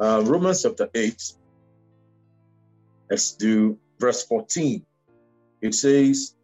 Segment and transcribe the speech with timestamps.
[0.00, 1.22] Uh, Romans chapter 8,
[3.10, 4.84] let's do verse 14.
[5.62, 6.34] It says,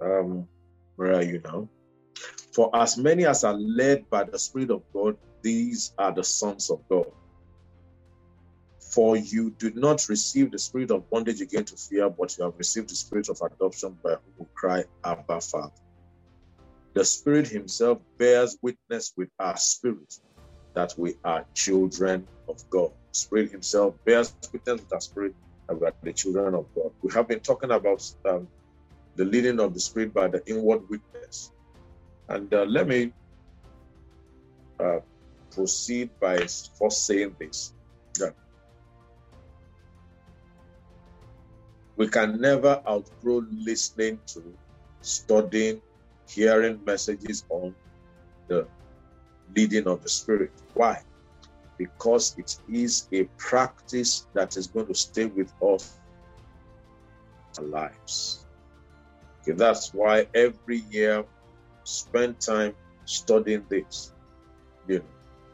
[0.00, 0.48] um,
[0.96, 1.70] where are you now?
[2.54, 6.70] For as many as are led by the Spirit of God, these are the sons
[6.70, 7.06] of God.
[8.80, 12.54] For you do not receive the spirit of bondage again to fear, but you have
[12.58, 15.70] received the spirit of adoption by whom we cry, Abba, Father.
[16.94, 20.12] The Spirit Himself bears witness with our spirit
[20.74, 22.92] that we are children of God.
[23.12, 25.34] Spirit Himself bears witness with our spirit
[25.68, 26.92] that we are the children of God.
[27.02, 28.48] We have been talking about um,
[29.16, 31.52] the leading of the Spirit by the inward witness.
[32.28, 33.12] And uh, let me
[34.80, 35.00] uh,
[35.52, 37.74] proceed by first saying this
[38.16, 38.34] that
[41.96, 44.58] we can never outgrow listening to,
[45.02, 45.82] studying,
[46.28, 47.76] hearing messages on
[48.48, 48.68] the
[49.56, 50.52] leading of the Spirit.
[50.74, 51.02] Why?
[51.78, 55.98] Because it is a practice that is going to stay with us
[57.58, 58.46] our lives.
[59.42, 61.24] Okay, that's why every year
[61.84, 64.12] spend time studying this,
[64.88, 65.04] you know,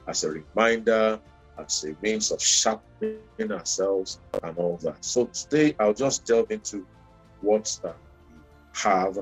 [0.07, 1.21] as a reminder,
[1.59, 5.05] as a means of sharpening ourselves and all that.
[5.05, 6.87] So today I'll just delve into
[7.41, 7.93] what uh,
[8.31, 8.37] we
[8.75, 9.19] have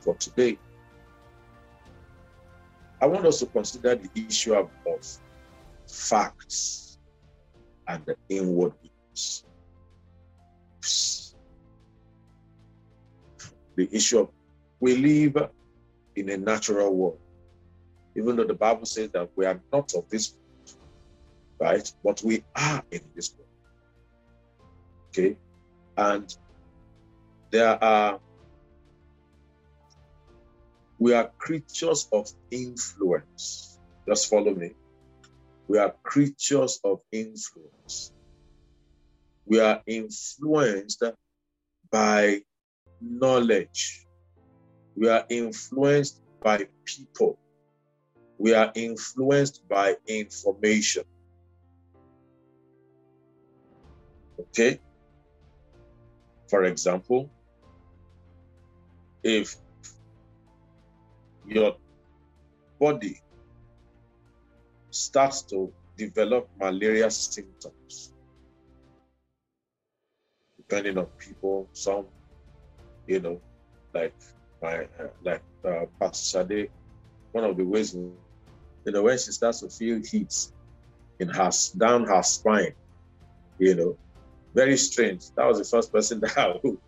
[0.00, 0.58] for today.
[3.00, 4.70] I want us to consider the issue of,
[5.88, 6.98] facts
[7.86, 8.72] and the inward.
[13.76, 14.30] The issue of
[14.80, 15.50] we live
[16.16, 17.20] in a natural world,
[18.16, 20.72] even though the Bible says that we are not of this world,
[21.60, 21.92] right?
[22.02, 24.70] But we are in this world.
[25.10, 25.36] Okay?
[25.96, 26.36] And
[27.50, 28.18] there are
[30.98, 33.78] we are creatures of influence.
[34.08, 34.72] Just follow me.
[35.68, 38.12] We are creatures of influence.
[39.44, 41.02] We are influenced
[41.90, 42.42] by
[43.00, 44.06] knowledge.
[44.96, 47.38] We are influenced by people.
[48.38, 51.04] We are influenced by information.
[54.40, 54.80] Okay?
[56.48, 57.30] For example,
[59.22, 59.56] if
[61.46, 61.76] your
[62.80, 63.20] body
[64.90, 68.12] starts to develop malaria symptoms.
[70.56, 72.06] Depending on people, some,
[73.06, 73.40] you know,
[73.94, 74.14] like
[74.62, 76.70] my, uh, like uh, Pastor Sade,
[77.32, 78.12] one of the ways, you
[78.86, 80.34] know, when she starts to feel heat
[81.20, 82.74] in her down her spine,
[83.58, 83.96] you know,
[84.54, 85.30] very strange.
[85.36, 86.78] That was the first person that I would,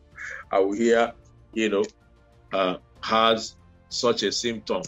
[0.51, 1.13] I would hear,
[1.53, 1.85] you know,
[2.53, 3.57] uh, has
[3.89, 4.83] such a symptom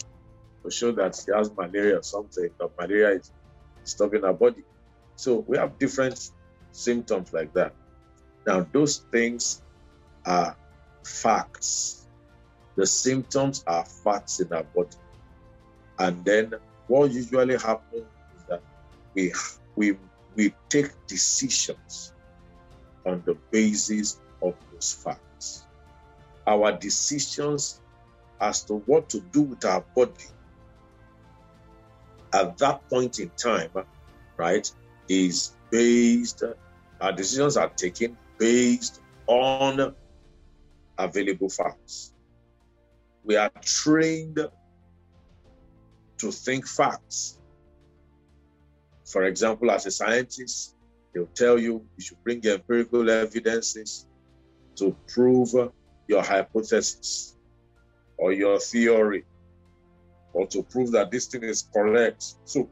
[0.62, 3.32] to show that she has malaria or something, that malaria is
[3.82, 4.62] disturbing her body.
[5.16, 6.30] So we have different
[6.72, 7.74] symptoms like that.
[8.46, 9.62] Now, those things
[10.24, 10.56] are
[11.04, 12.06] facts.
[12.76, 14.96] The symptoms are facts in our body.
[15.98, 16.54] And then
[16.86, 18.06] what usually happens
[18.36, 18.62] is that
[19.14, 19.32] we
[19.76, 19.96] we
[20.34, 22.12] we take decisions
[23.04, 25.66] on the basis of those facts.
[26.46, 27.79] Our decisions
[28.40, 30.24] as to what to do with our body
[32.32, 33.70] at that point in time,
[34.36, 34.70] right,
[35.08, 36.42] is based,
[37.00, 39.94] our decisions are taken based on
[40.98, 42.12] available facts.
[43.24, 44.38] We are trained
[46.18, 47.38] to think facts.
[49.04, 50.76] For example, as a scientist,
[51.12, 54.06] they'll tell you you should bring empirical evidences
[54.76, 55.50] to prove
[56.06, 57.36] your hypothesis
[58.20, 59.24] or your theory
[60.34, 62.22] or to prove that this thing is correct.
[62.44, 62.68] So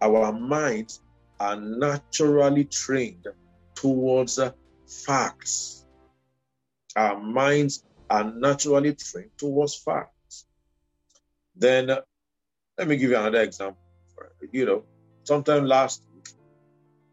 [0.00, 1.00] our minds
[1.40, 3.26] are naturally trained
[3.74, 4.52] towards uh,
[4.86, 5.86] facts.
[6.94, 10.46] Our minds are naturally trained towards facts.
[11.56, 12.02] Then uh,
[12.78, 13.80] let me give you another example.
[14.52, 14.84] You know,
[15.24, 16.28] sometime last week,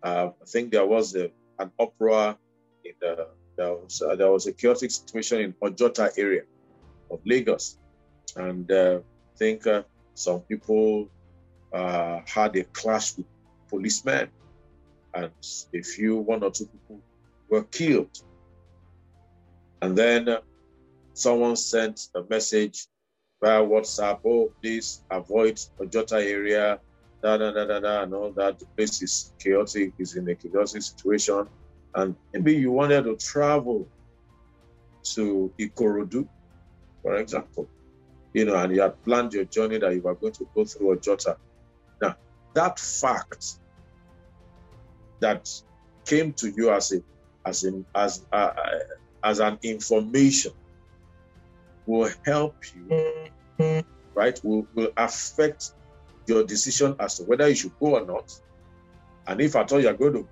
[0.03, 2.37] uh, I think there was a, an uproar
[2.83, 6.43] in the there was, uh, there was a chaotic situation in Ojota area
[7.11, 7.77] of Lagos.
[8.35, 9.83] And uh, I think uh,
[10.13, 11.09] some people
[11.73, 13.25] uh, had a clash with
[13.69, 14.29] policemen,
[15.13, 15.31] and
[15.73, 17.01] a few, one or two people
[17.49, 18.21] were killed.
[19.81, 20.37] And then
[21.13, 22.87] someone sent a message
[23.41, 26.79] via WhatsApp, oh, please avoid Ojota area,
[27.21, 28.59] da da da da da, and all that.
[28.59, 31.47] The place is chaotic, is in a chaotic situation.
[31.95, 33.87] And maybe you wanted to travel
[35.15, 36.27] to Ikorodu
[37.07, 37.69] for example,
[38.33, 40.97] you know, and you had planned your journey that you were going to go through
[40.97, 41.37] Ojota.
[42.01, 42.17] Now,
[42.53, 43.59] that fact
[45.21, 45.49] that
[46.05, 47.01] came to you as a
[47.45, 48.51] as in as uh,
[49.23, 50.51] as an information
[51.85, 53.81] will help you,
[54.13, 54.37] right?
[54.43, 55.71] Will will affect
[56.25, 58.37] your decision as to whether you should go or not.
[59.27, 60.27] And if at all you're going to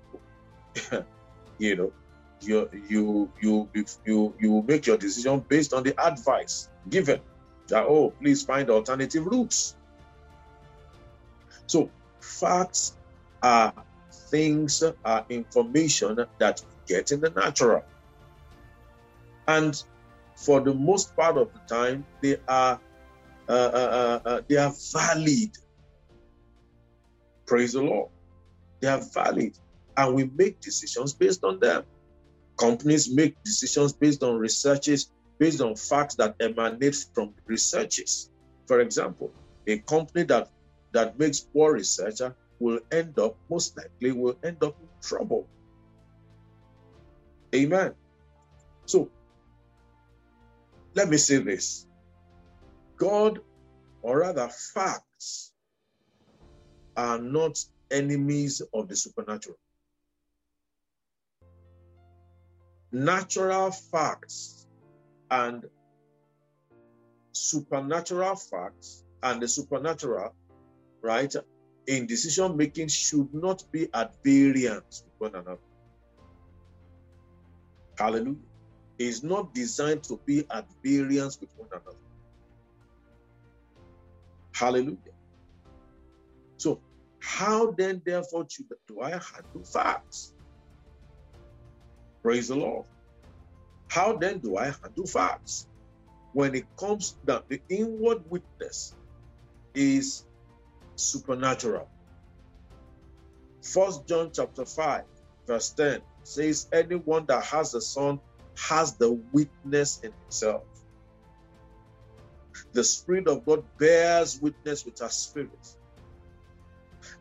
[0.90, 1.06] go,
[1.58, 1.92] you know,
[2.40, 3.68] you you you
[4.04, 7.20] you you make your decision based on the advice given
[7.68, 9.76] that oh please find alternative routes.
[11.66, 11.90] So
[12.20, 12.96] facts
[13.42, 13.72] are
[14.30, 17.82] things, are information that we get in the natural.
[19.48, 19.80] And
[20.36, 22.80] for the most part of the time, they are
[23.48, 25.50] uh, uh, uh, uh they are valid.
[27.46, 28.10] Praise the Lord.
[28.80, 29.56] They are valid,
[29.96, 31.84] and we make decisions based on them.
[32.58, 38.30] Companies make decisions based on researches, based on facts that emanate from researches.
[38.66, 39.32] For example,
[39.66, 40.48] a company that
[40.92, 42.20] that makes poor research
[42.58, 45.46] will end up, most likely, will end up in trouble.
[47.54, 47.94] Amen.
[48.86, 49.10] So,
[50.94, 51.86] let me say this
[52.96, 53.40] God,
[54.02, 55.52] or rather, facts,
[56.96, 59.58] are not enemies of the supernatural.
[62.96, 64.66] Natural facts
[65.30, 65.66] and
[67.32, 70.34] supernatural facts and the supernatural,
[71.02, 71.34] right,
[71.86, 75.60] in decision making should not be at variance with one another.
[77.98, 78.36] Hallelujah.
[78.98, 81.98] Is not designed to be at variance with one another.
[84.54, 84.96] Hallelujah.
[86.56, 86.80] So,
[87.20, 88.46] how then, therefore,
[88.88, 90.32] do I handle facts?
[92.26, 92.86] Praise the Lord.
[93.88, 95.68] How then do I handle facts?
[96.32, 98.96] When it comes down, the inward witness
[99.74, 100.24] is
[100.96, 101.90] supernatural.
[103.62, 105.04] First John chapter 5,
[105.46, 108.20] verse 10 says, Anyone that has the Son
[108.68, 110.64] has the witness in himself.
[112.74, 115.66] The Spirit of God bears witness with our spirit.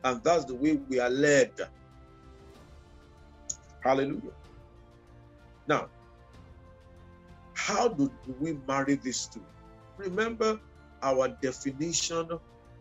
[0.03, 1.51] And that's the way we are led.
[3.83, 4.31] Hallelujah.
[5.67, 5.89] Now,
[7.55, 9.43] how do we marry these two?
[9.97, 10.59] Remember
[11.01, 12.29] our definition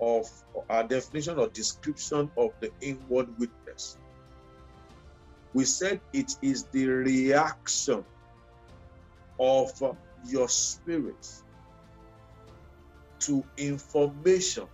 [0.01, 0.27] of
[0.69, 3.99] our definition or description of the inward witness.
[5.55, 8.05] We said it is the reaction
[9.39, 9.71] of
[10.27, 11.27] your spirit
[13.21, 14.67] to information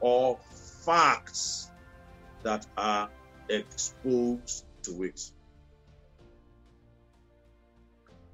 [0.00, 0.38] or
[0.84, 1.70] facts
[2.42, 3.10] that are
[3.48, 5.20] exposed to it.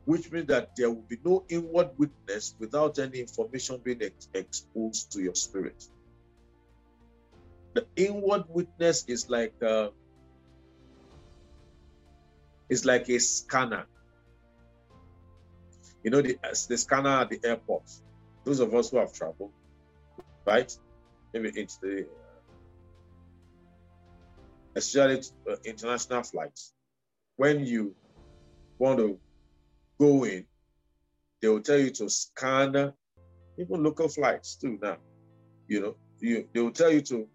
[0.05, 5.13] Which means that there will be no inward witness without any information being ex- exposed
[5.13, 5.83] to your spirit.
[7.75, 9.91] The inward witness is like uh,
[12.69, 13.87] is like a scanner.
[16.05, 17.85] You know the the scanner at the airport.
[18.45, 19.53] Those of us who have traveled,
[20.47, 20.73] right?
[21.33, 22.09] Maybe it's the
[24.77, 26.73] especially uh, international flights.
[27.37, 27.97] When you
[28.79, 29.21] want to
[30.05, 30.45] go in,
[31.41, 32.93] they will tell you to scan
[33.59, 34.97] even local flights too now.
[35.69, 37.29] You know, you they will tell you to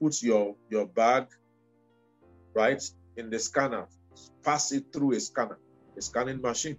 [0.00, 1.26] put your your bag
[2.54, 2.82] right
[3.16, 3.86] in the scanner,
[4.44, 5.58] pass it through a scanner,
[5.98, 6.78] a scanning machine.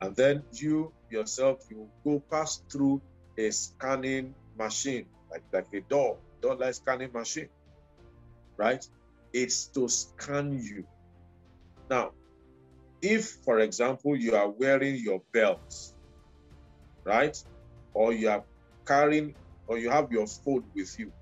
[0.00, 3.02] And then you yourself you go pass through
[3.36, 7.48] a scanning machine, like like a door, door like scanning machine.
[8.56, 8.84] Right?
[9.32, 10.84] It's to scan you.
[11.88, 12.12] Now,
[13.02, 15.60] if, for example, you are wearing your belt,
[17.04, 17.36] right?
[17.94, 18.44] Or you are
[18.86, 19.34] carrying,
[19.66, 21.12] or you have your phone with you,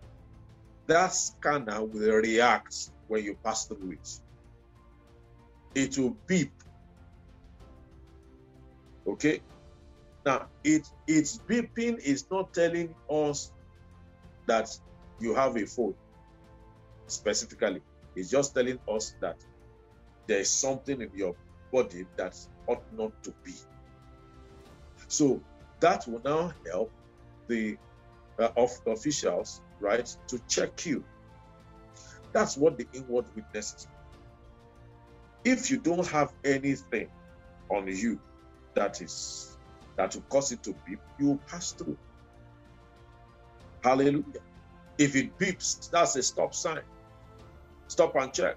[0.86, 2.74] that scanner will react
[3.06, 4.08] when you pass through it.
[5.74, 6.52] It will beep.
[9.06, 9.42] Okay?
[10.24, 13.52] Now, it its beeping is not telling us
[14.46, 14.68] that
[15.20, 15.94] you have a phone
[17.06, 17.82] specifically.
[18.14, 19.36] It's just telling us that
[20.26, 21.34] there is something in your
[21.72, 23.54] body that ought not to be.
[25.08, 25.42] So
[25.80, 26.92] that will now help
[27.48, 27.76] the
[28.38, 31.04] uh, of officials, right, to check you.
[32.32, 33.86] That's what the inward witness is.
[35.44, 37.08] If you don't have anything
[37.70, 38.20] on you
[38.74, 39.56] that is
[39.96, 41.96] that will cause it to beep, you will pass through.
[43.82, 44.22] Hallelujah.
[44.98, 46.82] If it beeps, that's a stop sign.
[47.88, 48.56] Stop and check.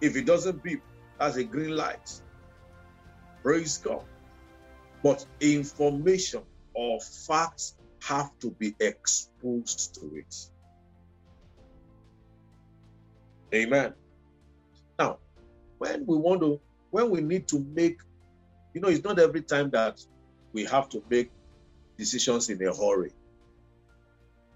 [0.00, 0.82] If it doesn't beep,
[1.18, 2.20] that's a green light.
[3.42, 4.04] Praise God.
[5.02, 6.42] But information
[6.74, 10.34] or facts have to be exposed to it.
[13.54, 13.94] Amen.
[14.98, 15.18] Now,
[15.78, 17.98] when we want to, when we need to make,
[18.74, 19.98] you know, it's not every time that
[20.52, 21.30] we have to make
[21.98, 23.12] decisions in a hurry.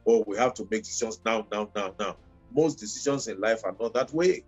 [0.05, 2.17] Or we have to make decisions now, now, now, now.
[2.53, 4.45] Most decisions in life are not that way.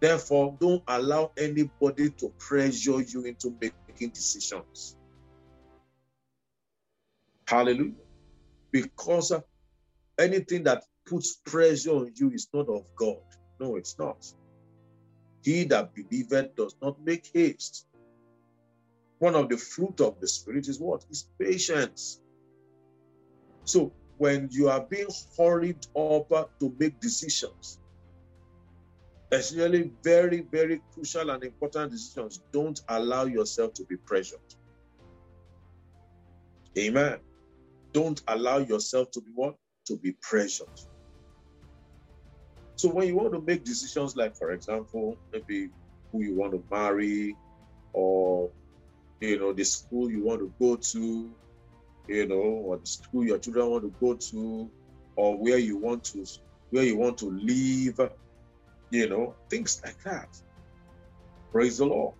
[0.00, 4.96] Therefore, don't allow anybody to pressure you into making decisions.
[7.48, 7.94] Hallelujah.
[8.70, 9.32] Because
[10.18, 13.18] anything that puts pressure on you is not of God.
[13.58, 14.24] No, it's not.
[15.42, 17.86] He that believeth does not make haste.
[19.18, 21.04] One of the fruit of the Spirit is what?
[21.10, 22.20] Is patience.
[23.64, 27.80] So when you are being hurried up to make decisions,
[29.30, 34.38] especially very, very crucial and important decisions, don't allow yourself to be pressured.
[36.78, 37.18] Amen.
[37.92, 39.56] Don't allow yourself to be what?
[39.86, 40.68] To be pressured.
[42.76, 45.70] So when you want to make decisions, like for example, maybe
[46.12, 47.34] who you want to marry,
[47.92, 48.50] or
[49.20, 51.30] you know the school you want to go to,
[52.06, 54.70] you know, or the school your children want to go to,
[55.16, 56.24] or where you want to
[56.70, 57.98] where you want to live,
[58.90, 60.28] you know, things like that.
[61.52, 62.14] Praise the Lord.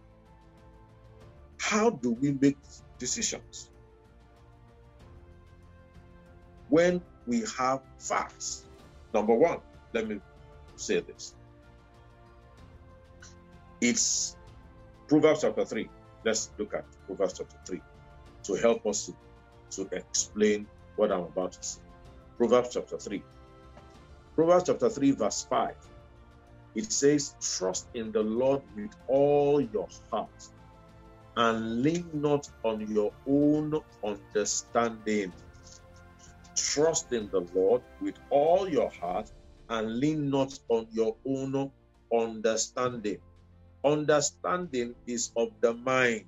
[1.60, 2.58] How do we make
[2.98, 3.70] decisions?
[6.68, 8.64] When we have facts.
[9.14, 9.58] Number one,
[9.92, 10.20] let me
[10.76, 11.34] say this.
[13.80, 14.36] It's
[15.08, 15.88] Proverbs chapter 3.
[16.24, 17.80] Let's look at Proverbs chapter 3
[18.44, 19.14] to help us to
[19.70, 21.80] to explain what I'm about to say.
[22.36, 23.22] Proverbs chapter 3.
[24.34, 25.74] Proverbs chapter 3, verse 5.
[26.78, 30.30] It says, Trust in the Lord with all your heart
[31.36, 33.72] and lean not on your own
[34.06, 35.34] understanding.
[36.56, 39.28] Trust in the Lord with all your heart
[39.68, 41.72] and lean not on your own
[42.14, 43.18] understanding.
[43.84, 46.26] Understanding is of the mind.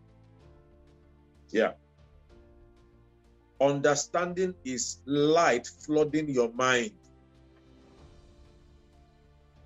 [1.53, 1.75] Yeah.
[3.63, 6.99] Understanding is light flooding your mind.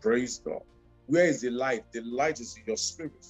[0.03, 0.63] Praise God.
[1.07, 1.85] Where is the light?
[1.93, 3.27] The light is in your spirit.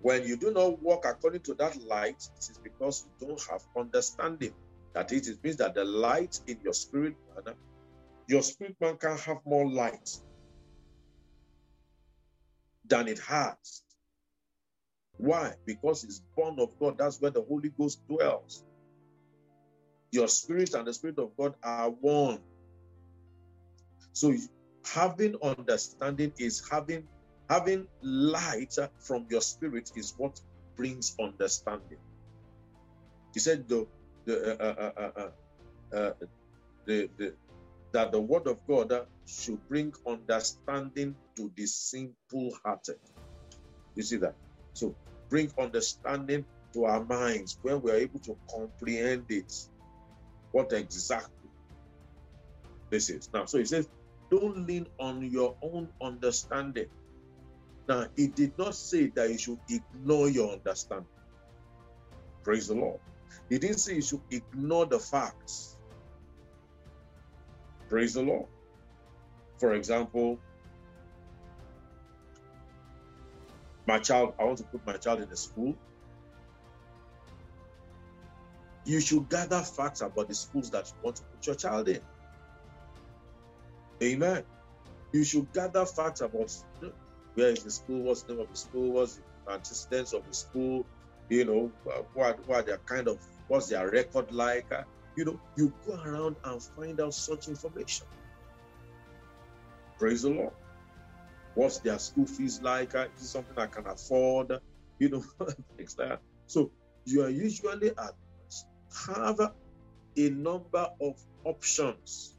[0.00, 3.62] When you do not walk according to that light, it is because you don't have
[3.76, 4.54] understanding.
[4.94, 7.54] That it, it means that the light in your spirit man,
[8.28, 10.08] your spirit man can have more light
[12.86, 13.82] than it has.
[15.18, 15.54] Why?
[15.66, 16.98] Because it's born of God.
[16.98, 18.64] That's where the Holy Ghost dwells.
[20.12, 22.40] Your spirit and the Spirit of God are one.
[24.12, 24.34] So
[24.86, 27.04] having understanding is having
[27.48, 30.38] having light from your spirit is what
[30.76, 31.98] brings understanding.
[33.34, 33.86] He said the
[34.26, 35.10] the uh, uh, uh,
[35.92, 36.12] uh, uh
[36.86, 37.34] the, the
[37.92, 38.92] that the word of God
[39.26, 42.98] should bring understanding to the simple hearted.
[43.96, 44.36] You see that?
[44.74, 44.96] So
[45.28, 49.52] bring understanding to our minds when we are able to comprehend it.
[50.52, 51.50] What exactly
[52.90, 53.28] this is.
[53.32, 53.88] Now, so he says,
[54.30, 56.86] don't lean on your own understanding.
[57.88, 61.06] Now, he did not say that you should ignore your understanding.
[62.44, 63.00] Praise the Lord.
[63.48, 65.76] He didn't say you should ignore the facts.
[67.88, 68.46] Praise the Lord.
[69.58, 70.38] For example,
[73.86, 75.74] my child, I want to put my child in a school.
[78.84, 82.00] You should gather facts about the schools that you want to put your child in.
[84.02, 84.44] Amen.
[85.12, 86.52] You should gather facts about
[87.34, 90.34] where is the school, what's the name of the school, what's the antecedents of the
[90.34, 90.86] school,
[91.28, 91.70] you know,
[92.14, 94.70] what what their kind of what's their record like.
[94.72, 94.82] Uh,
[95.16, 98.06] you know, you go around and find out such information.
[99.98, 100.52] Praise the Lord.
[101.54, 102.94] What's their school fees like?
[102.94, 104.52] Uh, is it something I can afford?
[104.98, 105.24] You know,
[105.76, 106.20] things like that.
[106.46, 106.70] So
[107.04, 108.14] you are usually at
[109.16, 109.40] have
[110.16, 111.14] a number of
[111.44, 112.36] options.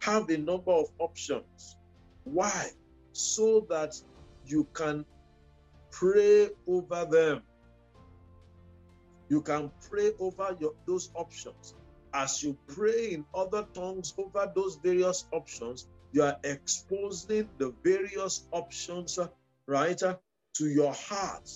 [0.00, 1.76] Have a number of options.
[2.24, 2.70] Why?
[3.12, 3.94] So that
[4.46, 5.04] you can
[5.90, 7.42] pray over them.
[9.28, 11.74] You can pray over your, those options.
[12.12, 18.48] As you pray in other tongues over those various options, you are exposing the various
[18.50, 19.18] options,
[19.66, 21.48] right, to your heart.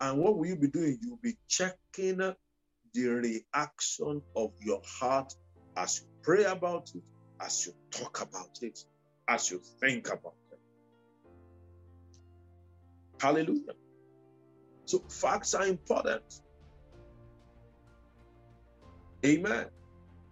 [0.00, 0.98] And what will you be doing?
[1.00, 5.34] You'll be checking the reaction of your heart
[5.76, 7.02] as you pray about it,
[7.40, 8.78] as you talk about it,
[9.28, 10.58] as you think about it.
[13.20, 13.74] Hallelujah.
[14.86, 16.22] So, facts are important.
[19.24, 19.66] Amen.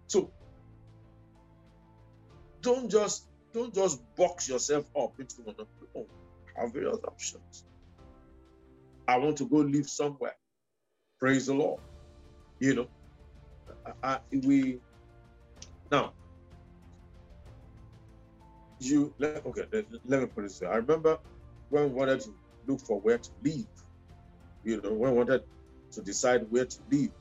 [0.07, 0.31] So
[2.61, 5.55] don't just don't just box yourself up into one.
[5.95, 6.05] No,
[6.55, 7.65] have various options.
[9.07, 10.35] I want to go live somewhere.
[11.19, 11.81] Praise the Lord.
[12.59, 12.87] You know,
[14.03, 14.79] I, I, we
[15.91, 16.13] now
[18.89, 19.65] you let, okay.
[19.71, 20.67] Let, let me put this way.
[20.67, 21.17] I remember
[21.69, 22.33] when we wanted to
[22.67, 23.67] look for where to live.
[24.63, 25.43] You know, when we wanted
[25.91, 27.11] to decide where to live,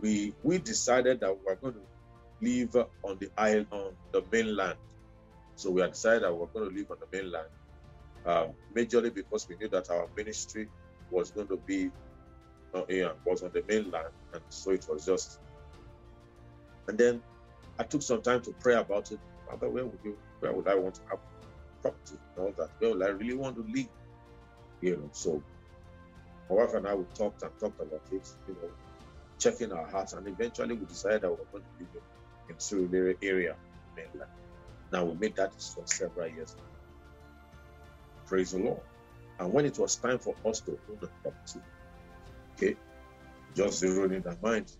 [0.00, 1.80] we we decided that we were going to
[2.40, 4.78] live on the island on the mainland.
[5.56, 7.48] So we decided that we were going to live on the mainland,
[8.24, 10.68] um, majorly because we knew that our ministry
[11.10, 11.90] was going to be
[12.74, 15.40] uh, yeah, was on the mainland, and so it was just.
[16.86, 17.22] And then
[17.78, 19.20] I took some time to pray about it.
[19.48, 21.18] Father, where would you, where would I want to have
[21.82, 22.70] property and all that?
[22.80, 23.88] Would I really want to live?
[24.80, 25.42] You know, so
[26.48, 28.28] my wife and I we talked and talked about it.
[28.46, 28.70] You know,
[29.38, 32.02] checking our hearts, and eventually we decided that we were going to live
[32.48, 33.54] in, Surulere area,
[33.96, 34.30] mainland.
[34.92, 36.56] Now we made that decision several years.
[38.26, 38.80] Praise the Lord.
[39.38, 41.60] And when it was time for us to own the property,
[42.56, 42.76] okay,
[43.54, 44.72] just zeroing in our mind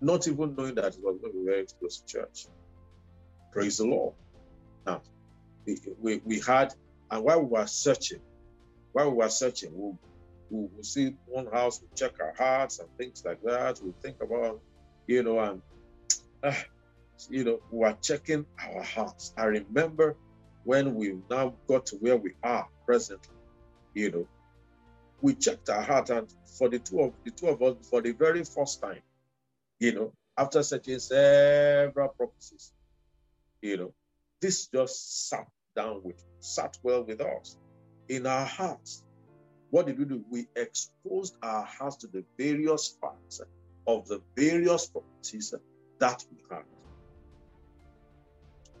[0.00, 2.46] not even knowing that it was going to be very close to church.
[3.52, 4.14] Praise the Lord.
[4.88, 5.02] Now,
[5.66, 6.74] we, we, we had,
[7.10, 8.20] and while we were searching,
[8.92, 9.92] while we were searching, we
[10.50, 13.78] we'll see one house, we check our hearts and things like that.
[13.84, 14.62] We think about,
[15.06, 15.60] you know, and,
[16.42, 16.54] uh,
[17.28, 19.34] you know, we are checking our hearts.
[19.36, 20.16] I remember
[20.64, 23.34] when we now got to where we are presently,
[23.92, 24.26] you know,
[25.20, 28.12] we checked our heart, and for the two of the two of us, for the
[28.12, 29.02] very first time,
[29.80, 32.72] you know, after searching several properties,
[33.60, 33.92] you know,
[34.40, 37.56] this just sat down with sat well with us
[38.08, 39.04] in our hearts.
[39.70, 40.24] What did we do?
[40.30, 43.40] We exposed our hearts to the various facts
[43.86, 45.54] of the various properties
[46.00, 46.64] that we had.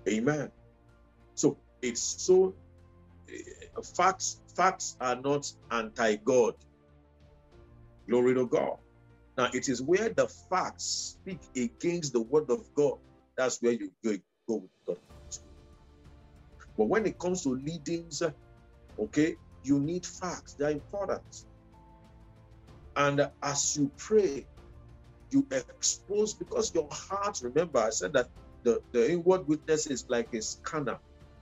[0.08, 0.50] Amen.
[1.34, 2.56] So it's so
[3.30, 6.54] uh, facts facts are not anti-God.
[8.08, 8.76] Glory to God.
[9.36, 12.98] Now it is where the facts speak against the word of God.
[13.36, 14.16] That's where you go,
[14.48, 14.98] go with God.
[16.78, 18.22] But when it comes to leadings,
[18.98, 20.54] okay, you need facts.
[20.54, 21.44] They're important.
[22.94, 24.46] And as you pray,
[25.30, 28.28] you expose because your heart, remember, I said that
[28.62, 30.98] the, the inward witness is like a scanner.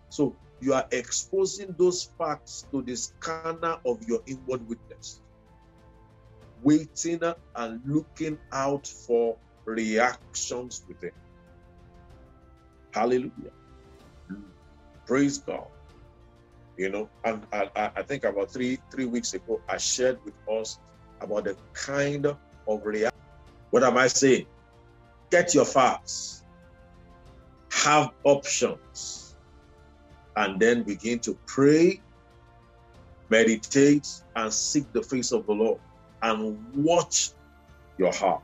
[0.08, 5.20] So you are exposing those facts to the scanner of your inward witness,
[6.62, 7.20] waiting
[7.56, 11.12] and looking out for reactions within.
[12.92, 13.52] Hallelujah.
[15.06, 15.66] Praise God.
[16.76, 20.78] You know, and I, I think about three three weeks ago, I shared with us
[21.22, 22.38] about the kind of
[22.84, 23.10] reaction.
[23.70, 24.46] What am I saying?
[25.30, 26.44] Get your facts,
[27.72, 29.36] have options,
[30.36, 32.00] and then begin to pray,
[33.30, 35.80] meditate, and seek the face of the Lord,
[36.22, 37.30] and watch
[37.98, 38.42] your heart.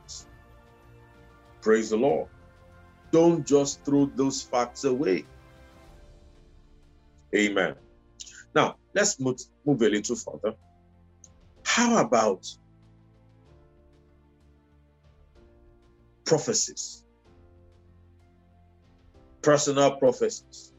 [1.61, 2.29] Praise the Lord.
[3.11, 5.25] Don't just throw those facts away.
[7.35, 7.75] Amen.
[8.55, 10.55] Now, let's move, move a little further.
[11.65, 12.45] How about
[16.25, 17.03] prophecies?
[19.41, 20.71] Personal prophecies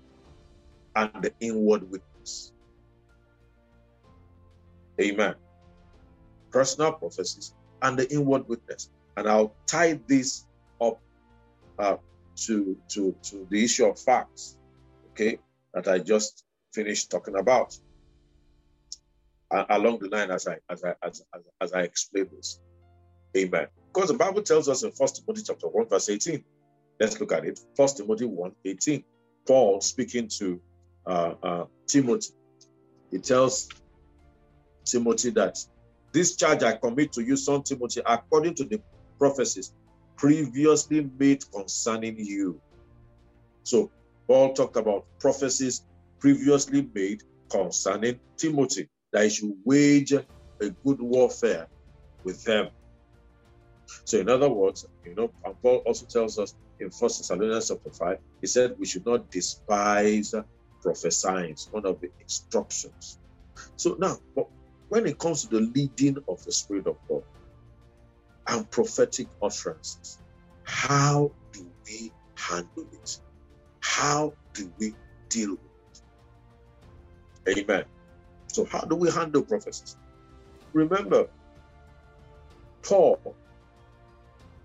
[0.95, 2.53] and the inward witness.
[5.01, 5.35] Amen.
[6.53, 8.91] Personal prophecies and the inward witness.
[9.17, 10.47] And I'll tie this
[10.81, 11.01] up
[11.79, 11.97] uh,
[12.47, 14.57] to, to, to the issue of facts,
[15.09, 15.41] okay,
[15.75, 16.44] that I just
[16.75, 17.79] finished talking about.
[19.51, 22.59] Along the line as I as I as, as, as I explain this.
[23.37, 23.69] Amen.
[23.93, 26.43] Because the Bible tells us in First Timothy chapter 1, verse 18.
[26.99, 27.61] Let's look at it.
[27.77, 29.05] First Timothy 1, 18.
[29.47, 30.61] Paul speaking to
[31.07, 32.35] uh, uh, Timothy.
[33.11, 33.69] He tells
[34.85, 35.59] Timothy that
[36.13, 38.81] this charge I commit to you, son Timothy, according to the
[39.19, 39.73] prophecies
[40.17, 42.61] previously made concerning you.
[43.63, 43.91] So
[44.27, 45.83] Paul talked about prophecies
[46.25, 50.25] previously made concerning Timothy, that he should wage a
[50.83, 51.69] good warfare
[52.25, 52.71] with them.
[54.07, 55.31] So, in other words, you know,
[55.63, 60.33] Paul also tells us in First Thessalonians chapter 5, he said we should not despise
[60.83, 63.19] prophesying, one of the instructions.
[63.77, 64.17] So now,
[64.89, 67.23] when it comes to the leading of the Spirit of God
[68.49, 70.19] and prophetic utterances,
[70.65, 73.11] how do we handle it?
[73.81, 74.95] How do we
[75.29, 75.74] deal with
[77.49, 77.85] Amen.
[78.53, 79.97] So, how do we handle prophecies?
[80.75, 81.29] Remember,
[82.87, 83.39] Paul,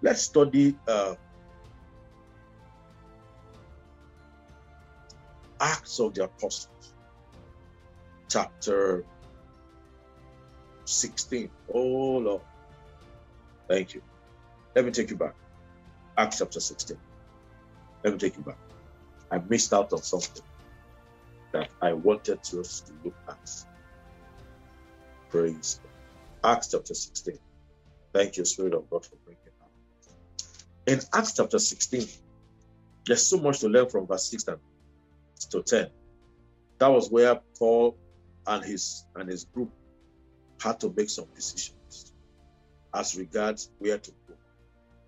[0.02, 1.16] let's study uh,
[5.62, 6.70] Acts of the Apostles,
[8.32, 9.06] chapter
[10.86, 11.52] 16.
[11.74, 11.82] Oh
[12.20, 12.44] Lord.
[13.70, 14.02] Thank you.
[14.76, 15.36] Let me take you back.
[16.18, 16.98] Acts chapter 16.
[18.04, 18.58] Let me take you back.
[19.32, 20.44] I missed out on something
[21.54, 23.50] that I wanted us to look at.
[25.30, 25.82] Praise.
[26.44, 27.38] Acts chapter 16.
[28.14, 29.72] Thank you, Spirit of God, for bringing it up.
[30.88, 32.08] In Acts chapter 16,
[33.08, 34.46] there's so much to learn from verse 6
[35.52, 35.90] to 10.
[36.80, 37.98] That was where Paul
[38.48, 39.72] and his and his group
[40.62, 42.14] had to make some decisions
[42.96, 44.36] as regards where to go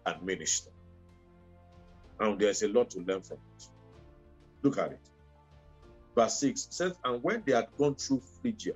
[0.05, 0.71] and minister.
[2.19, 3.65] And there's a lot to learn from it.
[4.63, 5.10] Look at it.
[6.17, 8.73] Verse 6 says, And when they had gone through Phrygia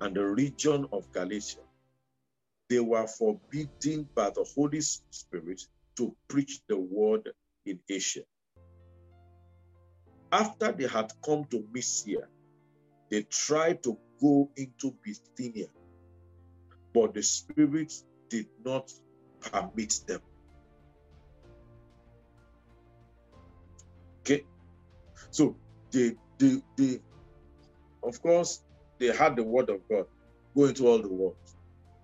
[0.00, 1.60] and the region of Galatia,
[2.68, 5.62] they were forbidden by the Holy Spirit
[5.96, 7.30] to preach the word
[7.66, 8.22] in Asia.
[10.32, 12.28] After they had come to Mysia,
[13.10, 15.68] they tried to go into Bithynia,
[16.94, 17.92] but the Spirit
[18.30, 18.90] did not
[19.40, 20.20] permit them.
[24.26, 24.44] Okay,
[25.30, 25.58] so
[25.96, 27.00] they, they, they,
[28.02, 28.62] of course,
[29.00, 30.04] they had the word of God
[30.54, 31.36] go into all the world,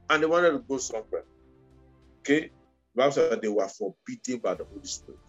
[0.09, 1.25] and they wanted to go somewhere.
[2.21, 2.51] Okay,
[2.95, 5.21] Bible said they were forbidden by the Holy Spirit,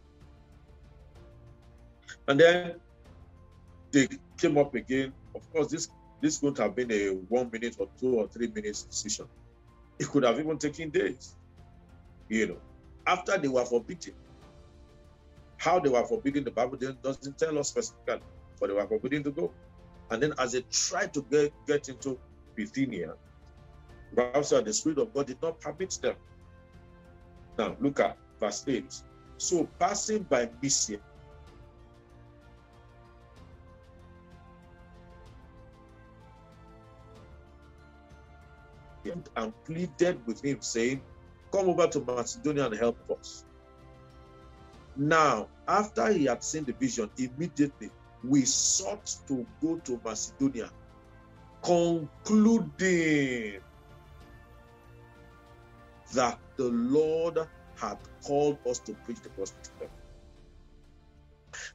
[2.28, 2.76] and then
[3.92, 4.08] they
[4.40, 5.14] came up again.
[5.36, 5.90] Of course, this
[6.22, 9.26] this could have been a one minute or two or three minutes decision.
[10.00, 11.36] It could have even taken days.
[12.30, 12.58] You know,
[13.06, 14.14] after they were forbidden.
[15.58, 18.20] How they were forbidden, the Bible doesn't tell us specifically,
[18.60, 19.54] but they were forbidden to go.
[20.10, 22.20] And then as they tried to get, get into
[22.56, 23.14] Bithynia,
[24.14, 26.16] Bible the Spirit of God did not permit them.
[27.58, 29.02] Now look at verse 8.
[29.38, 31.00] So passing by Mysia,
[39.36, 41.02] and pleaded with him, saying,
[41.52, 43.46] Come over to Macedonia and help us.
[44.96, 47.90] Now, after he had seen the vision, immediately
[48.24, 50.70] we sought to go to Macedonia,
[51.62, 53.60] concluding
[56.14, 57.40] that the Lord
[57.76, 59.88] had called us to preach the gospel.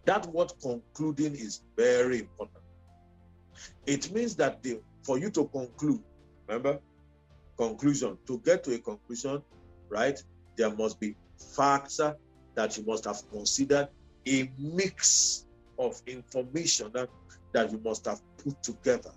[0.07, 2.65] That word concluding is very important.
[3.87, 6.03] It means that the, for you to conclude,
[6.47, 6.81] remember,
[7.57, 8.17] conclusion.
[8.27, 9.43] To get to a conclusion,
[9.89, 10.19] right,
[10.57, 11.17] there must be
[11.55, 12.01] facts
[12.55, 13.89] that you must have considered,
[14.27, 15.47] a mix
[15.79, 17.09] of information that,
[17.53, 19.11] that you must have put together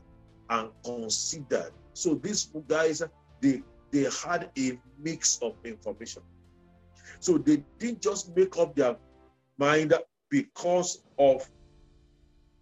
[0.50, 1.71] and considered.
[1.93, 3.02] So these guys,
[3.41, 6.24] they they had a mix of information.
[7.19, 8.95] So they didn't just make up their
[9.58, 9.93] mind
[10.30, 11.47] because of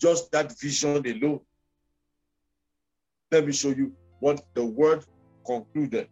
[0.02, 1.42] just that vision alone.
[3.32, 5.06] Let me show you what the word
[5.46, 6.10] concluded.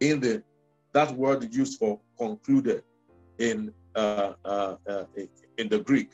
[0.00, 0.42] In the
[0.92, 2.82] that word used for concluded
[3.38, 5.04] in uh, uh, uh,
[5.58, 6.10] in the Greek.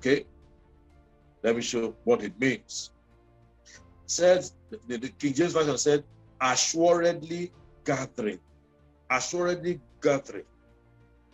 [0.00, 0.24] Okay,
[1.42, 2.90] let me show what it means.
[3.66, 4.54] It says
[4.88, 6.04] the, the King James version said,
[6.40, 7.52] "Assuredly
[7.84, 8.40] gathering,
[9.10, 10.46] assuredly gathering."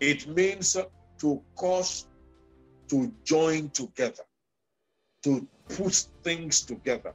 [0.01, 0.77] It means
[1.21, 2.09] to cause
[2.89, 4.25] to join together,
[5.23, 7.15] to put things together.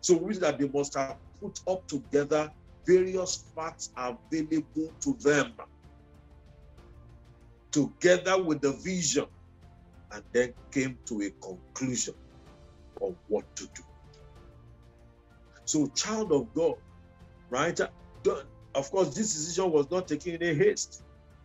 [0.00, 2.52] So which that they must have put up together
[2.86, 5.54] various facts available to them
[7.72, 9.26] together with the vision
[10.12, 12.14] and then came to a conclusion
[13.00, 13.82] of what to do.
[15.64, 16.76] So, child of God,
[17.50, 17.78] right?
[18.74, 21.02] Of course, this decision was not taken in a haste.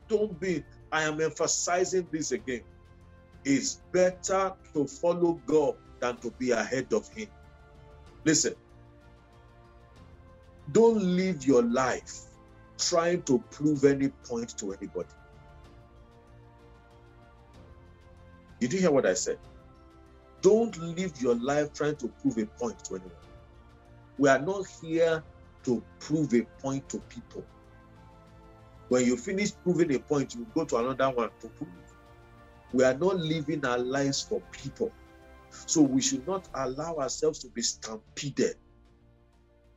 [0.08, 2.62] Don't be, I am emphasizing this again.
[3.44, 7.28] It's better to follow God than to be ahead of Him.
[8.26, 8.56] Listen,
[10.72, 12.26] don't live your life
[12.80, 15.10] trying to prove any point to anybody.
[18.66, 19.38] Did you hear what I said?
[20.42, 23.12] Don't live your life trying to prove a point to anyone.
[24.18, 25.24] We are not here
[25.66, 27.46] to prove a point to people.
[28.90, 31.70] When you finish proving a point, you go to another one to prove.
[32.74, 34.92] We are not living our lives for people.
[35.68, 38.56] So we should not allow ourselves to be stampeded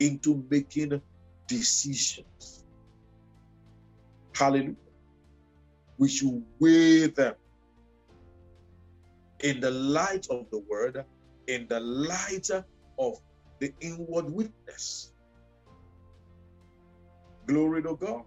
[0.01, 1.03] into making
[1.46, 2.64] decisions.
[4.35, 4.77] Hallelujah.
[5.98, 7.35] We should weigh them
[9.42, 11.05] in the light of the word,
[11.46, 12.48] in the light
[12.98, 13.14] of
[13.61, 15.12] the inward witness.
[17.46, 18.24] Glory to God.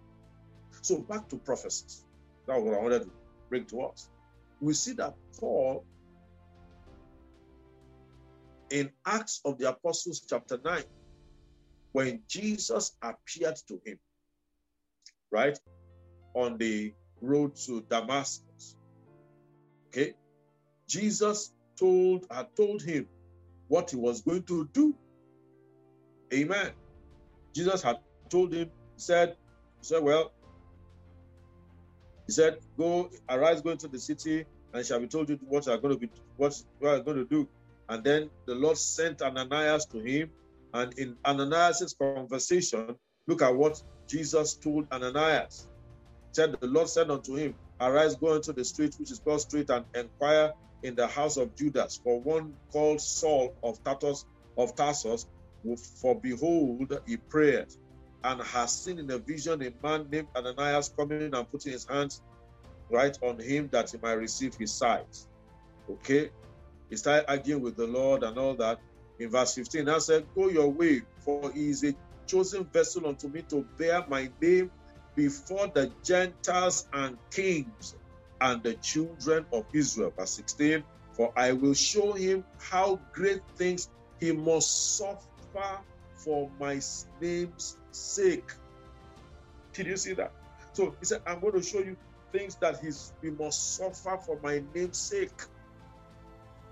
[0.84, 2.06] So back to prophecies.
[2.48, 3.12] That's what I wanted to
[3.50, 4.10] bring to us.
[4.62, 5.86] we see that Paul
[8.72, 10.84] in Acts of the Apostles, chapter 9,
[11.94, 14.00] when Jesus appeared to him,
[15.32, 15.58] right,
[16.36, 18.76] on the road to Damascus.
[19.96, 20.16] Okay,
[20.92, 23.08] Jesus told had told him
[23.70, 24.94] what he was going to do.
[26.34, 26.72] Amen.
[27.56, 28.00] Jesus had
[28.30, 29.38] told him, said,
[29.82, 30.34] said, well,
[32.28, 35.72] he said, Go, arise, go into the city, and shall be told you what you
[35.72, 37.48] are going to be what you are going to do.
[37.88, 40.30] And then the Lord sent Ananias to him.
[40.74, 42.96] And in Ananias' conversation,
[43.28, 45.68] look at what Jesus told Ananias.
[46.30, 49.42] He said, The Lord said unto him, Arise, go into the street which is called
[49.42, 50.52] Straight, and inquire
[50.84, 54.26] in the house of Judas for one called Saul of Tarsus
[54.58, 55.26] of Tarsus.
[56.02, 57.68] For behold, he prayed
[58.24, 62.22] and has seen in a vision a man named Ananias coming and putting his hands
[62.90, 65.26] right on him that he might receive his sight.
[65.90, 66.30] Okay,
[66.90, 68.80] he started arguing with the Lord and all that.
[69.20, 71.94] In verse 15, I said, Go your way, for he is a
[72.26, 74.72] chosen vessel unto me to bear my name
[75.16, 77.96] before the Gentiles and kings
[78.42, 80.12] and the children of Israel.
[80.18, 85.80] Verse 16, For I will show him how great things he must suffer
[86.16, 86.80] for my
[87.22, 88.52] name's sake.
[89.74, 90.34] Did you see that?
[90.74, 91.96] So he said, I'm going to show you
[92.32, 95.42] things that he's, he must suffer for my name's sake.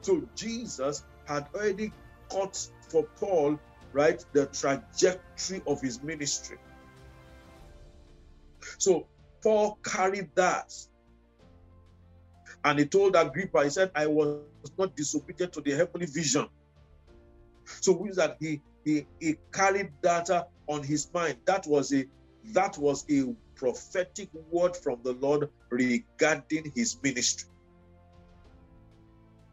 [0.02, 1.92] So Jesus had already
[2.32, 3.60] cut for Paul,
[3.92, 6.58] right, the trajectory of his ministry.
[8.78, 9.08] So
[9.44, 10.74] Paul carried that.
[12.63, 14.41] And he told Agrippa, he said, I was
[14.78, 16.48] not disobedient to the heavenly vision.
[17.82, 20.30] So which that he he, he carried that
[20.67, 21.38] on his mind.
[21.45, 22.06] That was a
[22.54, 27.50] that was a prophetic word from the Lord regarding his ministry.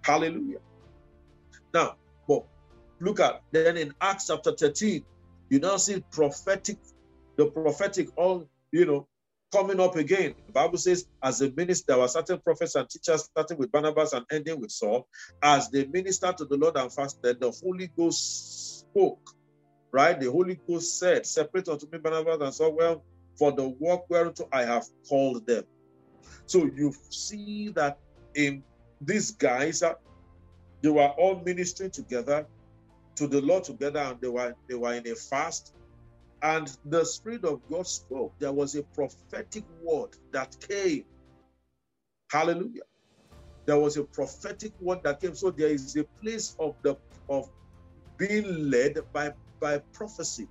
[0.03, 0.61] Hallelujah.
[1.75, 1.97] Now,
[2.29, 2.47] but
[3.01, 5.05] look at then in Acts chapter 13,
[5.51, 6.79] you now see prophetic,
[7.37, 9.09] the prophetic all, you know,
[9.57, 10.35] coming up again.
[10.47, 14.13] The Bible says, as a minister, there were certain prophets and teachers, starting with Barnabas
[14.13, 15.09] and ending with Saul.
[15.43, 19.21] As they ministered to the Lord and fasted, the Holy Ghost spoke.
[19.93, 20.21] Right?
[20.21, 23.05] The Holy Ghost said, Separate unto me Barnabas and Saul, well,
[23.39, 25.65] for the work whereunto I have called them.
[26.45, 27.97] So you see that
[28.35, 28.63] in
[29.01, 29.95] these guys, uh,
[30.83, 32.47] they were all ministering together
[33.17, 35.73] to the Lord together, and they were they were in a fast.
[36.43, 38.35] And the Spirit of God spoke.
[38.41, 41.05] There was a prophetic word that came.
[42.31, 42.83] Hallelujah.
[43.67, 45.35] There was a prophetic word that came.
[45.37, 46.97] So there is a place of the
[47.29, 47.47] of
[48.19, 50.49] being led by by prophecy.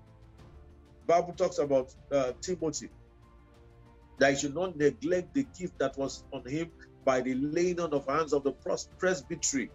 [1.07, 2.91] Bible talks about uh, Timothy
[4.19, 6.71] that he should not neglect the gift that was on him
[7.05, 8.53] by the laying on of hands of the
[8.99, 9.71] presbytery.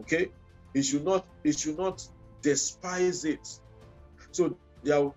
[0.00, 0.28] Okay,
[0.74, 2.02] he should not he should not
[2.42, 3.46] despise it.
[4.32, 4.56] So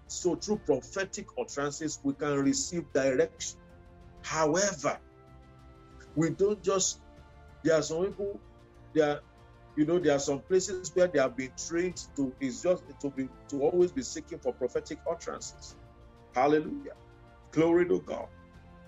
[0.07, 3.59] so through prophetic utterances we can receive direction.
[4.21, 4.99] However,
[6.15, 6.99] we don't just
[7.63, 8.39] there are some people
[8.93, 9.21] there
[9.75, 13.09] you know there are some places where they have been trained to is just to
[13.09, 15.75] be to always be seeking for prophetic utterances.
[16.33, 16.93] Hallelujah.
[17.51, 18.27] Glory to god.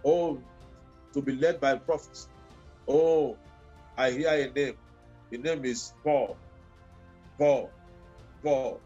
[0.06, 0.42] Oh
[1.14, 2.30] to be led by prophets.
[2.88, 3.38] Oh
[3.98, 4.76] i hear a name.
[5.32, 6.38] The name is paul.
[7.38, 7.72] Paul.
[8.44, 8.82] Paul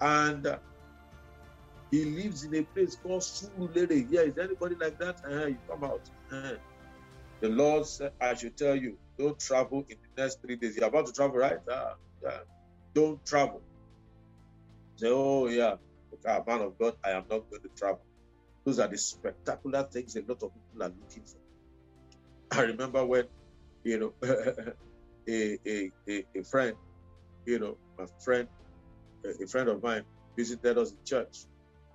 [0.00, 0.58] and
[1.90, 4.06] he lives in a place called Surulere.
[4.10, 5.16] Yeah, is anybody like that?
[5.24, 6.08] Uh, you come out.
[6.30, 6.52] Uh,
[7.40, 10.76] the Lord said, I should tell you, don't travel in the next three days.
[10.76, 11.58] You're about to travel, right?
[11.70, 12.38] Uh, yeah.
[12.94, 13.62] Don't travel.
[14.96, 15.76] Say, oh, yeah,
[16.14, 18.00] okay, man of God, I am not going to travel.
[18.64, 22.58] Those are the spectacular things a lot of people are looking for.
[22.58, 23.24] I remember when,
[23.84, 24.14] you know,
[25.28, 26.74] a, a, a, a, friend,
[27.44, 28.48] you know, my friend,
[29.28, 30.04] a friend of mine
[30.36, 31.44] visited us in church,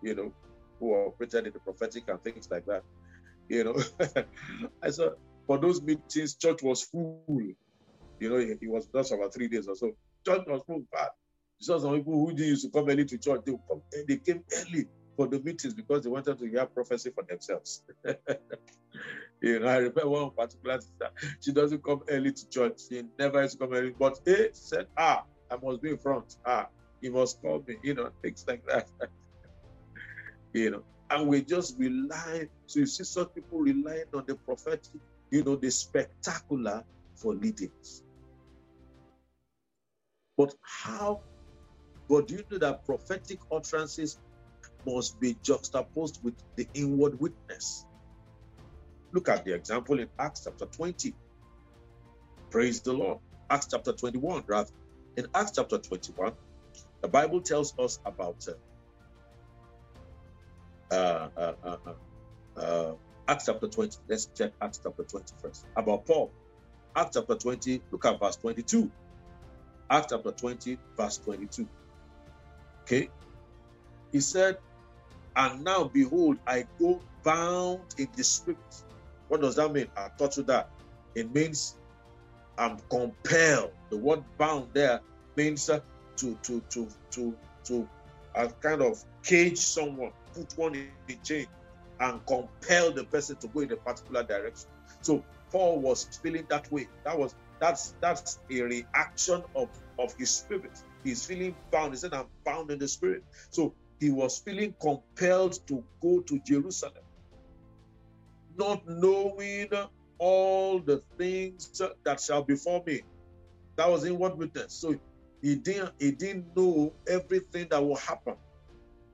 [0.02, 0.34] you know,
[0.80, 2.84] who operated in the prophetic and things like that.
[3.50, 3.84] You know,
[4.84, 5.12] I said,
[5.48, 7.24] for those meetings, church was full.
[8.20, 9.92] You know, it, was just about three days or so.
[10.26, 11.12] Church was full, but
[11.60, 14.44] saw some people who didn't used to come early to church, they, come, they came
[14.58, 17.84] early for the meetings because they wanted to hear prophecy for themselves.
[19.42, 22.82] you know, I remember one particular sister, she doesn't come early to church.
[22.90, 26.36] She never used to come early, but he said, ah, I must be in front.
[26.46, 26.68] Ah,
[27.02, 28.88] he must call me, you know, things like that.
[30.54, 32.48] you know, and we just rely.
[32.68, 36.84] So you see such people relying on the prophetic you know, the spectacular
[37.16, 38.04] for leadings.
[40.38, 41.22] But how?
[42.10, 44.20] But do you know that prophetic utterances
[44.86, 47.86] must be juxtaposed with the inward witness?
[49.14, 51.14] Look at the example in Acts chapter 20.
[52.50, 53.20] Praise the Lord.
[53.50, 54.70] Acts chapter 21, rather.
[55.16, 56.34] In Acts chapter 21,
[57.02, 58.48] the Bible tells us about
[60.92, 61.54] uh, uh, uh,
[61.86, 62.94] uh, uh
[63.28, 63.98] Acts chapter 20.
[64.08, 65.66] Let's check Acts chapter 20 first.
[65.76, 66.32] About Paul.
[66.96, 68.92] Acts chapter 20, look at verse 22.
[69.90, 71.68] Acts chapter 20, verse 22.
[72.82, 73.10] Okay.
[74.12, 74.58] He said,
[75.36, 78.84] And now behold, I go bound in the spirit.
[79.30, 79.88] What does that mean?
[79.96, 80.70] I taught you that.
[81.16, 81.76] It means
[82.58, 83.72] I'm compelled.
[83.90, 85.00] The word bound there
[85.38, 85.80] means uh,
[86.22, 87.90] to to to to to
[88.62, 91.48] kind of cage someone, put one in, in chain,
[92.00, 94.70] and compel the person to go in a particular direction.
[95.02, 96.88] So Paul was feeling that way.
[97.06, 100.78] That was that's that's a reaction of of his spirit.
[101.04, 101.94] He's feeling bound.
[101.94, 106.40] He said, "I'm bound in the spirit." So he was feeling compelled to go to
[106.46, 106.94] Jerusalem,
[108.58, 109.70] not knowing
[110.20, 113.02] all the things that shall befall me.
[113.78, 114.76] That was inward witness.
[114.76, 114.96] So
[115.42, 118.36] he didn't he didn't know everything that will happen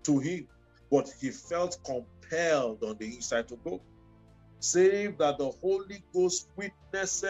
[0.03, 0.47] to him,
[0.91, 3.81] but he felt compelled on the inside to go
[4.59, 7.25] save that the Holy Ghost witnessed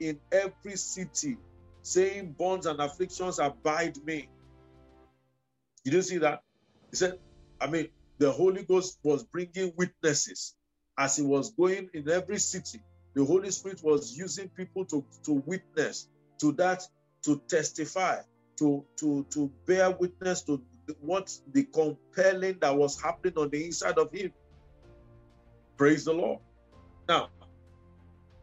[0.00, 1.38] in every city,
[1.82, 4.28] saying, Bonds and afflictions abide me.
[5.84, 6.42] You didn't see that?
[6.90, 7.18] He said,
[7.60, 7.88] I mean,
[8.18, 10.54] the Holy Ghost was bringing witnesses
[10.98, 12.80] as he was going in every city.
[13.14, 16.08] The Holy Spirit was using people to, to witness
[16.40, 16.82] to that,
[17.24, 18.20] to testify,
[18.62, 20.62] to, to, to bear witness to
[21.00, 24.32] what the compelling that was happening on the inside of him.
[25.76, 26.38] Praise the Lord.
[27.08, 27.30] Now,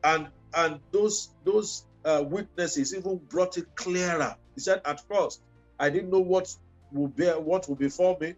[0.03, 4.35] and and those those uh, witnesses even brought it clearer.
[4.55, 5.41] He said, at first,
[5.79, 6.49] I didn't know what
[6.91, 8.35] will be what would befall me,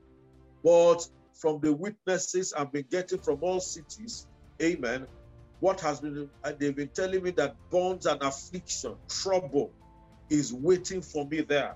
[0.64, 1.00] but
[1.34, 4.28] from the witnesses I've been getting from all cities,
[4.62, 5.08] Amen.
[5.60, 9.74] What has been uh, they've been telling me that bonds and affliction, trouble,
[10.32, 11.76] is waiting for me there.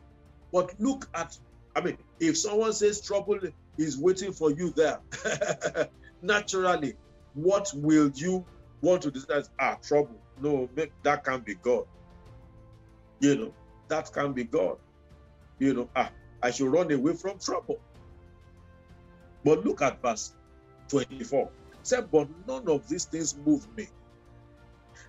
[0.52, 1.38] But look at,
[1.76, 3.40] I mean, if someone says trouble
[3.78, 5.00] is waiting for you there,
[6.22, 6.96] naturally,
[7.34, 8.46] what will you
[8.82, 9.44] want to decide?
[9.60, 10.16] Ah, trouble.
[10.42, 10.70] No,
[11.04, 11.84] that can't be God.
[13.20, 13.54] You know,
[13.90, 14.78] that can't be God.
[15.60, 16.10] You know, ah,
[16.42, 17.80] I should run away from trouble.
[19.44, 20.34] But look at verse
[20.88, 21.50] 24.
[21.84, 23.88] said, But none of these things move me.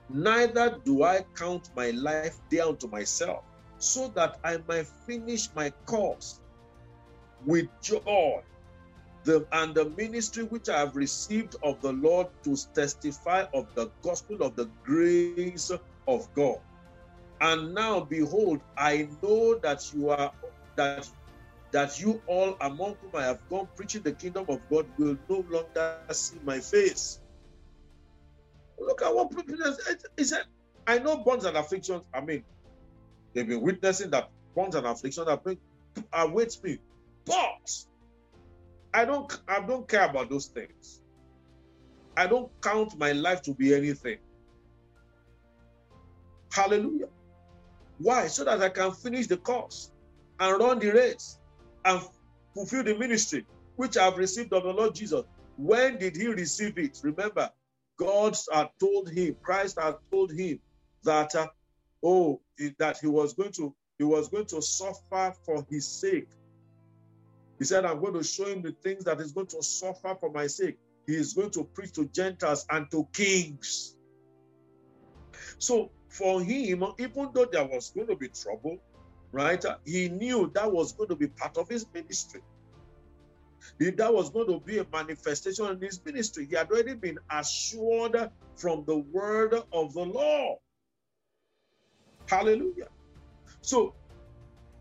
[0.08, 3.42] Neither do I count my life down to myself,
[3.78, 6.40] so that I might finish my course
[7.44, 8.42] with joy
[9.26, 13.90] the, and the ministry which I have received of the Lord to testify of the
[14.02, 15.70] gospel of the grace
[16.08, 16.58] of God.
[17.40, 20.32] And now behold, I know that you are
[20.76, 21.08] that
[21.72, 25.44] that you all among whom I have gone preaching the kingdom of God will no
[25.50, 27.18] longer see my face.
[28.78, 29.32] Look at what
[30.16, 30.44] he said.
[30.86, 32.02] I know bonds and afflictions.
[32.14, 32.44] I mean,
[33.34, 35.28] they've been witnessing that bonds and afflictions
[36.12, 36.78] await me.
[37.24, 37.70] But
[38.94, 41.02] I don't I don't care about those things.
[42.16, 44.18] I don't count my life to be anything.
[46.52, 47.08] Hallelujah.
[47.98, 48.28] Why?
[48.28, 49.90] So that I can finish the course
[50.40, 51.38] and run the race
[51.84, 52.00] and
[52.54, 55.22] fulfill the ministry which I've received of the Lord Jesus.
[55.56, 56.98] When did he receive it?
[57.02, 57.50] Remember,
[57.98, 60.60] God had told him, Christ had told him
[61.04, 61.48] that uh,
[62.02, 62.40] oh
[62.78, 66.28] that he was going to he was going to suffer for his sake
[67.58, 70.30] he said, I'm going to show him the things that he's going to suffer for
[70.30, 70.76] my sake.
[71.06, 73.96] He is going to preach to Gentiles and to kings.
[75.58, 78.78] So for him, even though there was going to be trouble,
[79.32, 82.42] right, he knew that was going to be part of his ministry.
[83.78, 86.46] That was going to be a manifestation in his ministry.
[86.46, 90.58] He had already been assured from the word of the Lord.
[92.26, 92.88] Hallelujah.
[93.60, 93.94] So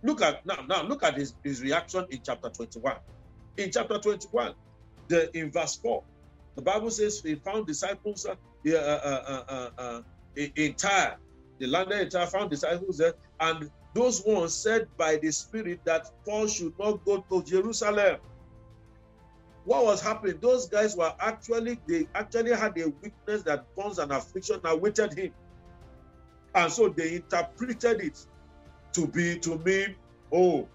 [0.06, 2.94] Look at now, now look at his, his reaction in chapter 21.
[3.58, 4.54] In chapter 21,
[5.08, 6.04] the in verse 4,
[6.56, 8.36] the Bible says he found disciples uh,
[8.68, 10.02] uh, uh, uh, uh
[10.36, 11.18] in Tyre.
[11.58, 16.12] The landed in Tyre found disciples there, and those ones said by the Spirit that
[16.24, 18.18] Paul should not go to Jerusalem.
[19.66, 20.38] What was happening?
[20.42, 25.34] Those guys were actually they actually had a witness that bonds and affliction awaited him,
[26.54, 28.26] and so they interpreted it
[28.94, 29.96] to be to mean,
[30.32, 30.68] oh,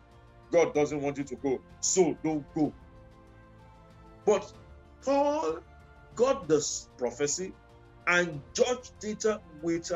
[0.52, 2.72] God doesn't want you to go, so don't go.
[4.26, 4.52] But
[5.04, 5.60] Paul
[6.16, 7.52] got this prophecy
[8.06, 9.24] and judged it
[9.62, 9.90] with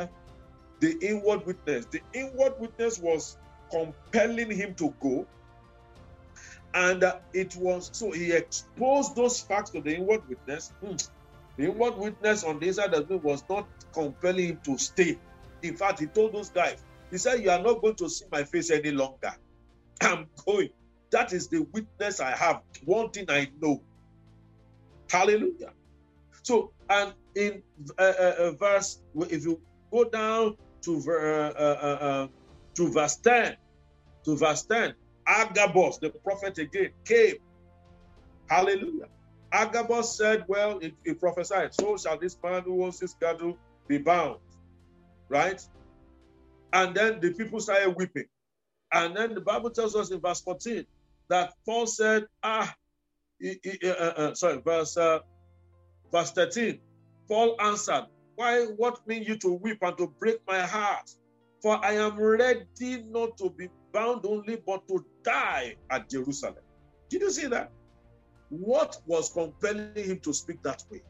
[0.79, 1.85] the inward witness.
[1.91, 3.37] The inward witness was
[3.71, 5.27] compelling him to go.
[6.75, 10.73] And uh, it was so he exposed those facts to the inward witness.
[10.83, 10.97] Hmm.
[11.57, 15.17] The inward witness on the inside of me was not compelling him to stay.
[15.61, 18.43] In fact, he told those guys, he said, You are not going to see my
[18.43, 19.33] face any longer.
[20.01, 20.69] I'm going.
[21.11, 22.61] That is the witness I have.
[22.83, 23.81] One thing I know.
[25.09, 25.71] Hallelujah.
[26.43, 27.63] So, and in
[27.97, 29.61] uh, uh, uh verse, if you
[29.91, 32.27] go down to, uh, uh, uh,
[32.75, 33.55] to verse 10,
[34.25, 34.93] to verse 10,
[35.27, 37.35] Agabus, the prophet again, came.
[38.49, 39.07] Hallelujah.
[39.51, 43.57] Agabus said, Well, he, he prophesied, so shall this man who owns this cattle
[43.87, 44.37] be bound.
[45.29, 45.61] Right?
[46.73, 48.25] And then the people started weeping.
[48.93, 50.85] And then the Bible tells us in verse 14
[51.29, 52.73] that Paul said, Ah,
[53.39, 55.19] he, he, uh, uh, sorry, verse, uh,
[56.11, 56.79] verse 13.
[57.27, 58.05] Paul answered,
[58.35, 61.09] Why, what mean you to weep and to break my heart?
[61.61, 66.63] For I am ready not to be bound only, but to die at Jerusalem.
[67.09, 67.71] Did you see that?
[68.49, 71.01] What was compelling him to speak that way?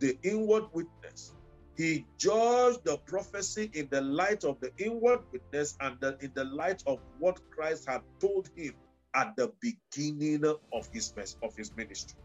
[0.00, 1.34] The inward witness.
[1.76, 6.44] He judged the prophecy in the light of the inward witness and the, in the
[6.44, 8.74] light of what Christ had told him
[9.14, 12.18] at the beginning of his of his ministry.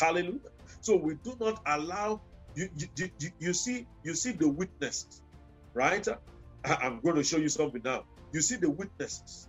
[0.00, 0.40] Hallelujah.
[0.80, 2.20] So we do not allow
[2.54, 5.22] you, you, you, you see you see the witnesses,
[5.74, 6.06] right?
[6.64, 8.04] I'm going to show you something now.
[8.32, 9.48] You see the witnesses.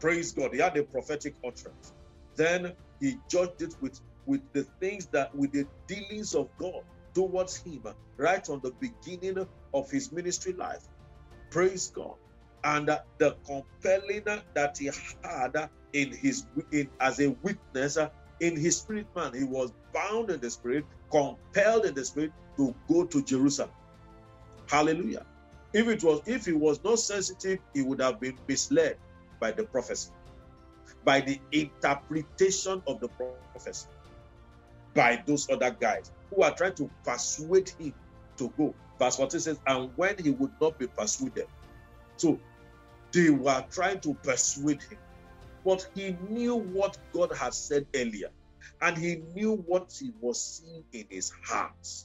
[0.00, 0.52] Praise God.
[0.52, 1.92] He had a prophetic utterance.
[2.36, 6.82] Then he judged it with, with the things that, with the dealings of God
[7.14, 7.82] towards him
[8.18, 10.86] right on the beginning of his ministry life.
[11.50, 12.14] Praise God.
[12.64, 12.88] And
[13.18, 14.90] the compelling that he
[15.22, 17.96] had in his in as a witness
[18.40, 22.74] in his spirit man, he was bound in the spirit, compelled in the spirit to
[22.88, 23.70] go to Jerusalem.
[24.68, 25.24] Hallelujah.
[25.72, 28.96] If it was if he was not sensitive, he would have been misled
[29.40, 30.10] by the prophecy
[31.04, 33.88] by the interpretation of the prophecy
[34.94, 37.94] by those other guys who are trying to persuade him
[38.38, 38.74] to go.
[38.98, 41.46] Verse 14 says, and when he would not be persuaded.
[42.16, 42.40] So
[43.12, 44.98] they were trying to persuade him.
[45.64, 48.30] But he knew what God had said earlier,
[48.80, 52.04] and he knew what he was seeing in his heart.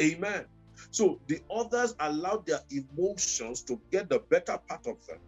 [0.00, 0.44] Amen.
[0.90, 5.18] So the others allowed their emotions to get the better part of them.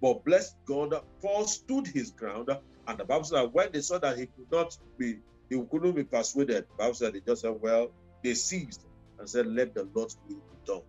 [0.00, 2.48] But bless God, Paul stood his ground,
[2.86, 5.18] and the Bible said when they saw that he could not be,
[5.48, 7.90] he couldn't be persuaded, the Bible said they just said, Well,
[8.24, 8.86] they ceased
[9.18, 10.82] and said, Let the will be done.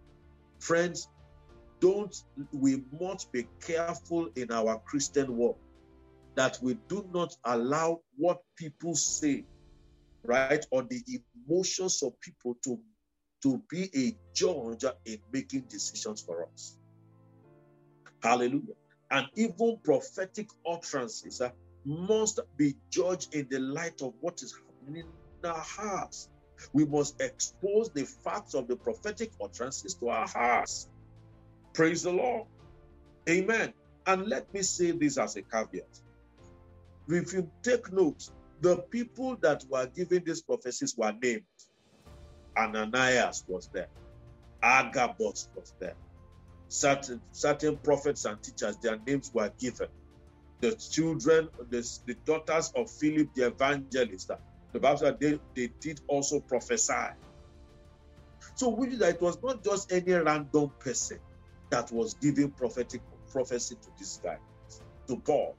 [0.59, 1.09] Friends,
[1.81, 2.15] don't
[2.53, 5.57] we must be careful in our Christian walk
[6.35, 9.43] that we do not allow what people say,
[10.23, 11.01] right, or the
[11.47, 12.79] emotions of people to,
[13.43, 16.77] to be a judge in making decisions for us.
[18.23, 18.75] Hallelujah
[19.11, 21.49] and even prophetic utterances uh,
[21.85, 25.03] must be judged in the light of what is happening
[25.43, 26.29] in our hearts.
[26.73, 30.87] We must expose the facts of the prophetic utterances to our hearts.
[31.73, 32.47] Praise the Lord.
[33.29, 33.73] Amen.
[34.07, 35.83] And let me say this as a caveat.
[37.09, 38.23] If you take note,
[38.61, 41.43] the people that were giving these prophecies were named.
[42.58, 43.89] Ananias was there.
[44.62, 45.95] Agabus was there
[46.72, 49.88] certain certain prophets and teachers, their names were given.
[50.62, 54.32] The children, the, the daughters of Philip the evangelist,
[54.72, 56.93] the Bible said they, they did also prophesy.
[58.56, 61.20] So which that it was not just any random person
[61.72, 64.38] that was giving prophetic prophecy to this guy,
[65.08, 65.58] to Paul.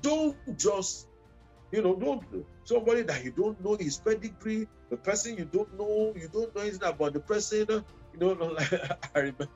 [0.00, 1.08] Don't just,
[1.72, 2.22] you know, don't
[2.64, 6.60] somebody that you don't know his pedigree, the person you don't know, you don't know
[6.60, 7.84] anything about the person, you
[8.20, 8.72] know, like
[9.14, 9.48] I remember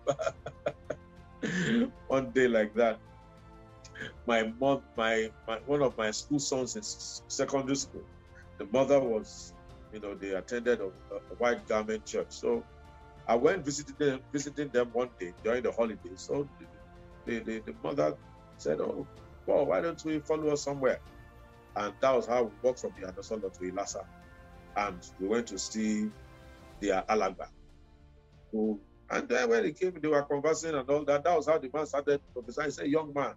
[2.08, 2.98] one day like that.
[4.26, 6.82] My mom, my, my one of my school sons in
[7.28, 8.02] secondary school,
[8.58, 9.52] the mother was,
[9.92, 12.28] you know, they attended a, a white garment church.
[12.30, 12.64] So
[13.28, 16.24] I went visiting them, visiting them one day during the holidays.
[16.26, 16.48] So
[17.26, 18.14] the, the, the mother
[18.56, 19.06] said, "Oh,
[19.46, 20.98] well, why don't we follow us somewhere?"
[21.76, 24.00] And that was how we walked from the Anderson to Ilasa,
[24.76, 26.10] and we went to see
[26.80, 27.48] their Alagba,
[28.52, 31.24] who and then when he came, they were conversing and all that.
[31.24, 32.66] That was how the man started prophesying.
[32.68, 33.34] He said, Young man,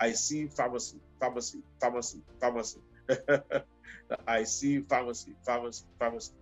[0.00, 2.80] I see pharmacy, pharmacy, pharmacy, pharmacy.
[4.26, 6.32] I see pharmacy, pharmacy, pharmacy.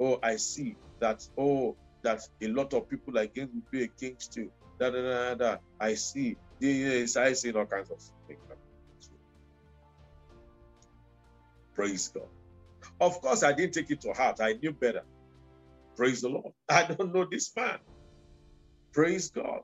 [0.00, 3.88] Oh, I see that, oh, that a lot of people are going to be a
[3.88, 4.48] king still.
[4.80, 5.56] Da, da, da, da.
[5.80, 6.38] I see.
[6.60, 7.98] Yes, I see all kinds of
[8.28, 8.40] things.
[11.74, 12.28] Praise God.
[13.00, 14.38] Of course, I didn't take it to heart.
[14.40, 15.02] I knew better.
[15.96, 16.52] Praise the Lord.
[16.68, 17.78] I don't know this man.
[18.92, 19.60] Praise God.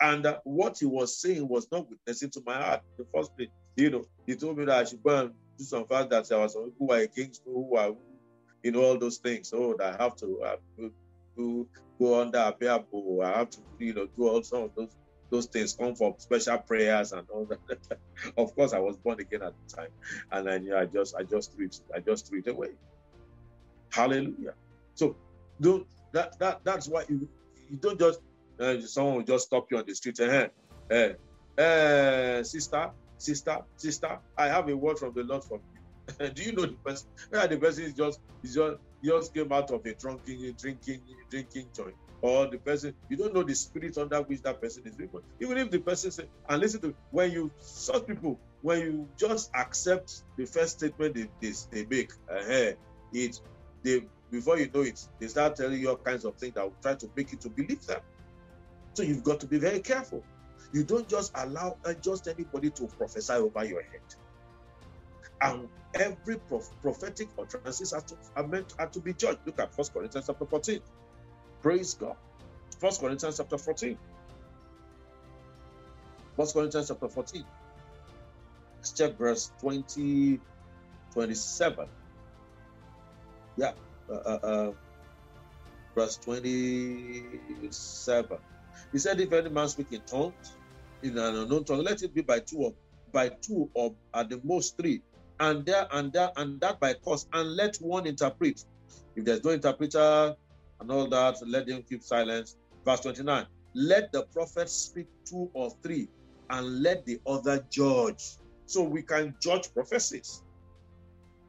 [0.00, 3.36] And uh, what he was saying was not witnessing to my heart in the first
[3.36, 3.48] place.
[3.76, 6.38] You know, he told me that I should go and do some fact that there
[6.38, 7.92] was some people who are against me, who are,
[8.62, 9.48] you know, all those things.
[9.50, 10.56] So oh, I have to uh,
[11.36, 11.68] do,
[12.00, 13.22] go under a parable.
[13.24, 14.94] I have to, you know, do all some of those
[15.30, 17.98] those things come for special prayers and all that.
[18.36, 19.90] of course, I was born again at the time,
[20.32, 22.70] and then yeah, I just I just threw it, I just threw it away.
[23.90, 24.54] Hallelujah.
[24.94, 25.16] So
[25.60, 27.28] don't that that that's why you
[27.70, 28.20] you don't just
[28.60, 30.50] uh, someone will just stop you on the street and
[30.88, 31.14] hey,
[31.56, 36.28] hey, sister, sister, sister, I have a word from the Lord for you.
[36.34, 37.08] Do you know the person?
[37.32, 41.66] Yeah, the person is just is just just came out of a drinking drinking drinking
[41.74, 45.20] joint or the person you don't know the spirit under which that person is living.
[45.40, 49.50] Even if the person say and listen to when you such people when you just
[49.54, 52.72] accept the first statement they, they, they make, uh,
[53.12, 53.40] it
[53.84, 56.76] they before you know it, they start telling you all kinds of things that will
[56.82, 58.00] try to make you to believe them.
[58.94, 60.24] So you've got to be very careful.
[60.72, 64.02] You don't just allow uh, just anybody to prophesy over your head.
[65.40, 69.40] And every prof- prophetic utterances are, to, are meant are to be judged.
[69.46, 70.80] Look at First Corinthians chapter 14.
[71.62, 72.16] Praise God.
[72.78, 73.98] First Corinthians chapter 14.
[76.36, 77.44] First Corinthians chapter 14.
[78.76, 80.40] Let's check verse 20,
[81.12, 81.88] 27.
[83.56, 83.72] Yeah.
[84.08, 84.72] Uh, uh, uh,
[85.94, 88.38] verse 27.
[88.92, 90.56] He said, If any man speak in tongues,
[91.02, 92.74] in an unknown tongue, let it be by two or
[93.12, 95.02] by two or at the most three,
[95.40, 98.64] and there and there and that by course, and let one interpret.
[99.16, 100.36] If there's no interpreter
[100.80, 102.56] and all that, let them keep silence.
[102.84, 103.46] Verse 29.
[103.74, 106.08] Let the prophet speak two or three,
[106.50, 108.38] and let the other judge.
[108.66, 110.42] So we can judge prophecies.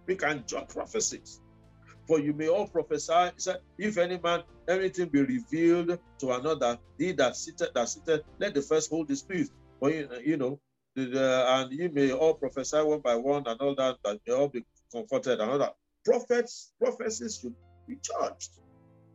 [0.08, 1.42] We can judge prophecies.
[2.08, 3.32] For you may all prophesy.
[3.78, 8.62] If any man anything be revealed to another, he that sitteth that sitteth, let the
[8.62, 9.50] first hold his peace.
[9.80, 10.60] For you, you know,
[10.96, 14.66] and you may all prophesy one by one and all that, that may all be
[14.92, 15.76] comforted and all that.
[16.06, 17.56] Prophets, prophecies should
[17.88, 18.50] be judged.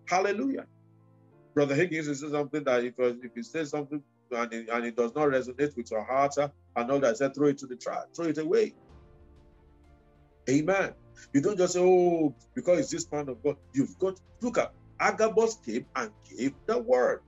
[0.08, 0.66] Hallelujah.
[1.54, 4.96] Brother Higgins is something that if, uh, if he says something and it, and it
[4.96, 7.76] does not resonate with your heart uh, and all that, said throw it to the
[7.76, 8.74] trash, throw it away.
[10.50, 10.94] Amen.
[11.32, 13.56] You don't just say, oh, because it's this man of God.
[13.72, 17.20] You've got, look at, Agabus came and gave the word.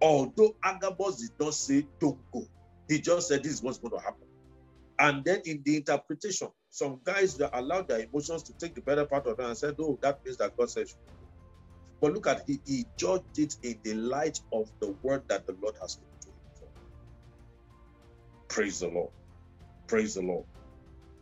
[0.00, 2.44] Although Agabus did not say, don't go,
[2.88, 4.28] he just said, this is what's going to happen.
[4.98, 9.06] And then in the interpretation, some guys that allowed their emotions to take the better
[9.06, 10.94] part of it and said, oh, that means that God says.
[12.00, 15.56] But look at he, he judged it in the light of the word that the
[15.60, 16.28] Lord has given to
[16.64, 16.72] him.
[18.48, 19.10] Praise the Lord.
[19.88, 20.44] Praise the Lord.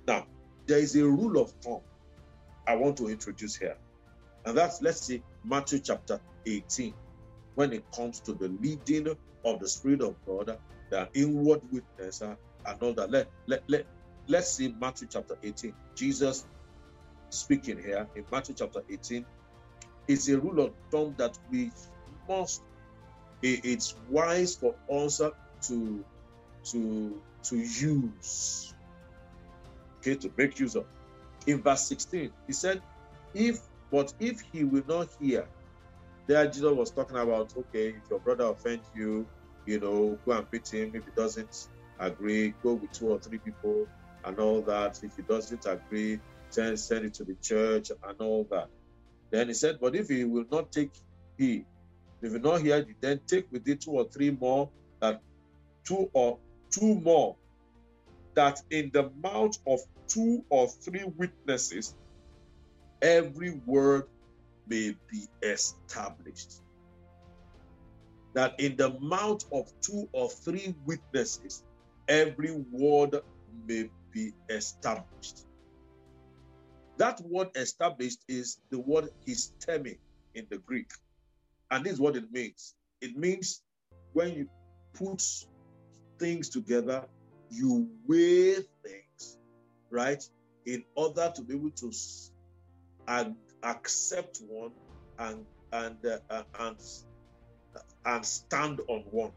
[0.07, 0.27] Now,
[0.67, 1.81] there is a rule of thumb
[2.67, 3.77] I want to introduce here.
[4.45, 6.95] And that's, let's see, Matthew chapter 18,
[7.55, 9.09] when it comes to the leading
[9.45, 10.59] of the Spirit of God,
[10.91, 13.11] the inward witness, uh, and all that.
[13.11, 13.87] Let, let, let,
[14.29, 15.75] let's see Matthew chapter 18.
[15.95, 16.47] Jesus
[17.31, 19.27] speaking here in Matthew chapter 18
[20.09, 21.71] is a rule of thumb that we
[22.29, 22.63] must,
[23.43, 25.21] it's wise for us
[25.69, 26.05] to,
[26.65, 28.75] to, to use
[30.07, 30.85] okay, to make use of.
[31.47, 32.83] In verse 16, he said,
[33.35, 35.47] If but if he will not hear,
[36.27, 39.27] there Jesus was talking about, okay, if your brother offend you,
[39.65, 40.91] you know, go and beat him.
[40.95, 41.69] If he doesn't
[42.01, 43.87] agree, go with two or three people
[44.25, 44.99] and all that.
[45.03, 46.21] If he doesn't agree,
[46.55, 48.69] then send it to the church and all that.
[49.33, 50.93] Then he said, But if he will not take
[51.39, 51.67] heed,
[52.23, 55.23] if you not hear, you, then take with it two or three more, that
[55.87, 56.41] two or
[56.73, 57.37] two more,
[58.37, 61.95] that in the mouth of two or three witnesses,
[63.03, 64.05] every word
[64.67, 66.63] may be established.
[68.35, 71.65] That in the mouth of two or three witnesses,
[72.09, 73.17] every word
[73.67, 75.46] may be established.
[76.99, 79.99] That word established is the word histemi
[80.35, 80.91] in the Greek.
[81.71, 83.63] And this is what it means it means
[84.15, 84.49] when you
[84.95, 85.23] put
[86.19, 87.05] things together,
[87.51, 89.39] you weigh things
[89.91, 90.23] right?
[90.67, 91.93] In order to be able to
[93.63, 94.73] accept one
[95.19, 95.97] and and
[96.31, 96.77] uh, and
[98.05, 99.33] and stand on one.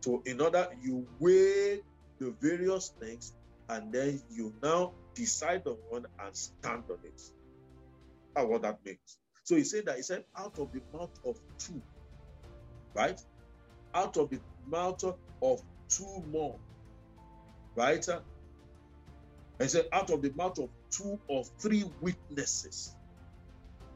[0.00, 1.80] So, in order you weigh
[2.18, 3.34] the various things,
[3.68, 7.20] and then you now decide on one and stand on it.
[8.34, 9.18] That's what that means.
[9.44, 11.82] So he said that he said, out of the mouth of two,
[12.94, 13.20] right?
[13.94, 16.58] Out of the mouth of two more,
[17.76, 18.06] right?
[19.58, 22.94] And said, out of the mouth of two or three witnesses,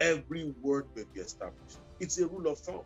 [0.00, 1.78] every word will be established.
[2.00, 2.82] It's a rule of thumb.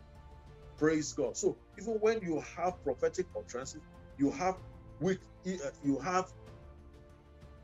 [0.77, 1.37] Praise God.
[1.37, 3.81] So even when you have prophetic utterances,
[4.17, 4.57] you have
[4.99, 5.19] with
[5.83, 6.25] you have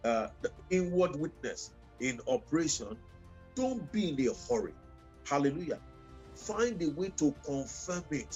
[0.03, 2.97] uh, the inward witness in operation,
[3.55, 4.73] don't be in a hurry.
[5.25, 5.79] Hallelujah.
[6.35, 8.35] Find a way to confirm it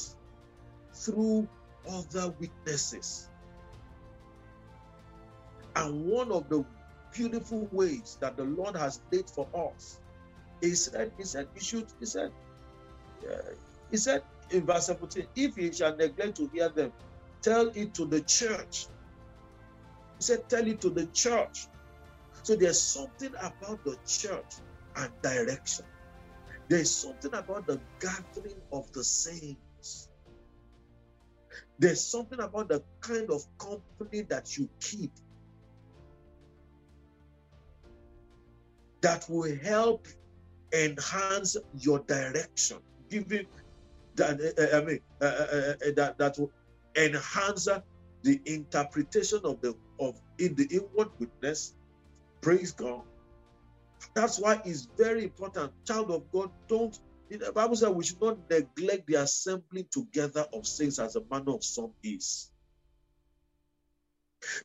[0.93, 1.47] through
[1.89, 3.29] other witnesses.
[5.75, 6.65] And one of the
[7.13, 9.99] beautiful ways that the Lord has laid for us,
[10.61, 12.31] He said, He said, you should, He said,
[13.29, 13.37] uh,
[13.91, 16.93] He said in verse 17, if ye shall neglect to hear them,
[17.41, 18.87] tell it to the church.
[20.17, 21.67] He said, tell it to the church.
[22.43, 24.55] So there's something about the church
[24.95, 25.85] and direction.
[26.67, 30.09] There's something about the gathering of the saints.
[31.77, 35.11] There's something about the kind of company that you keep
[39.01, 40.07] that will help
[40.73, 42.77] enhance your direction,
[43.09, 43.45] giving
[44.15, 46.51] that uh, I mean uh, uh, that that will
[46.95, 47.67] enhance
[48.25, 51.75] the interpretation of the of in the inward witness.
[52.41, 53.03] Praise God.
[54.15, 56.49] That's why it's very important, child of God.
[56.67, 56.97] Don't
[57.29, 61.53] the Bible says we should not neglect the assembling together of saints as a manner
[61.53, 62.51] of some is.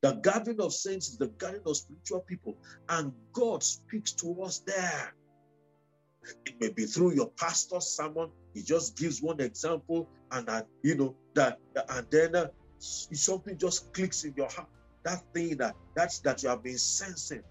[0.02, 2.56] The gathering of saints is the gathering of spiritual people,
[2.88, 5.14] and God speaks to us there.
[6.46, 8.30] It may be through your pastor, someone.
[8.54, 11.58] He just gives one example, and that you know that,
[11.88, 12.48] and then uh,
[12.80, 14.68] something just clicks in your heart.
[15.04, 17.42] That thing that that's that you have been sensing.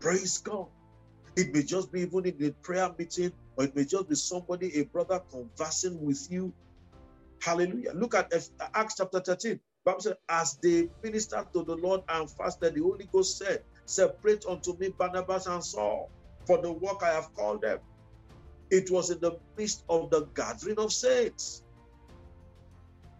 [0.00, 0.68] Praise God.
[1.36, 4.76] It may just be even in the prayer meeting, or it may just be somebody,
[4.78, 6.54] a brother, conversing with you.
[7.42, 7.92] Hallelujah.
[7.94, 8.32] Look at
[8.74, 9.60] Acts chapter 13.
[9.84, 14.44] Bible said, as they ministered to the Lord and fasted, the Holy Ghost said, Separate
[14.48, 16.10] unto me Barnabas and Saul
[16.46, 17.78] for the work I have called them.
[18.70, 21.62] It was in the midst of the gathering of saints.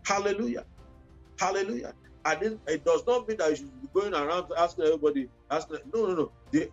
[0.05, 0.64] Hallelujah.
[1.39, 1.95] Hallelujah.
[2.24, 5.78] And it, it does not mean that you should be going around asking everybody, asking,
[5.95, 6.32] no, no, no.
[6.51, 6.70] They,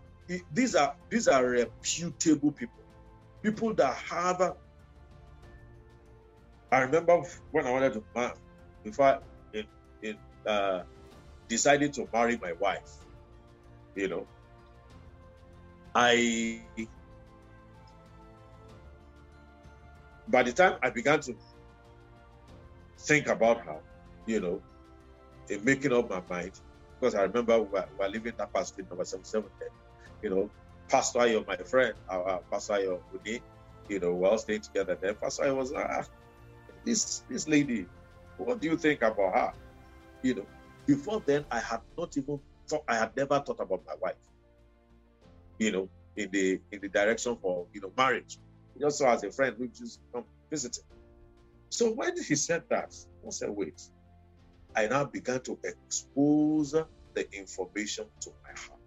[0.52, 2.82] these are these are reputable people.
[3.42, 4.56] People that have
[6.72, 8.32] I remember when I wanted to marry.
[8.82, 9.20] before
[10.02, 10.82] in uh,
[11.48, 12.90] decided to marry my wife,
[13.94, 14.26] you know,
[15.94, 16.62] I
[20.26, 21.36] by the time I began to
[22.98, 23.78] think about her,
[24.26, 24.62] you know,
[25.48, 26.52] in making up my mind,
[26.98, 29.68] because I remember we were, we were living that past number 77 then,
[30.22, 30.50] you know,
[30.88, 33.00] Pastor Ayo, my friend, our, our Pastor Ayo,
[33.88, 35.14] you know, we all staying together then.
[35.14, 36.04] Pastor Ayo was, ah, ah,
[36.84, 37.86] this, this lady,
[38.38, 39.52] what do you think about her?
[40.22, 40.46] You know,
[40.86, 44.14] before then, I had not even thought, I had never thought about my wife.
[45.58, 48.38] You know, in the in the direction for you know marriage.
[48.78, 50.84] Just saw as a friend who just come visiting.
[51.70, 52.94] So when he said that,
[53.26, 53.80] I said, wait.
[54.76, 58.80] I now began to expose the information to my heart.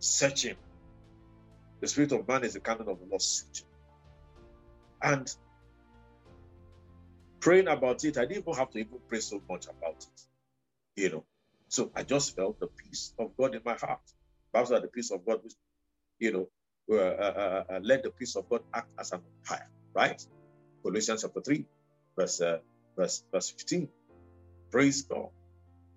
[0.00, 0.56] Searching.
[1.80, 3.66] The spirit of man is the canon of the Lord searching.
[5.02, 5.28] And
[7.40, 11.02] praying about it, I didn't even have to even pray so much about it.
[11.02, 11.24] You know.
[11.68, 14.00] So I just felt the peace of God in my heart.
[14.52, 15.54] Perhaps the peace of God, which,
[16.20, 16.48] you know,
[16.90, 20.22] uh, uh, uh, let the peace of God act as an umpire, right?
[20.84, 21.66] Colossians chapter 3,
[22.18, 22.58] verse, uh,
[22.98, 23.88] verse, verse 15.
[24.72, 25.28] Praise God.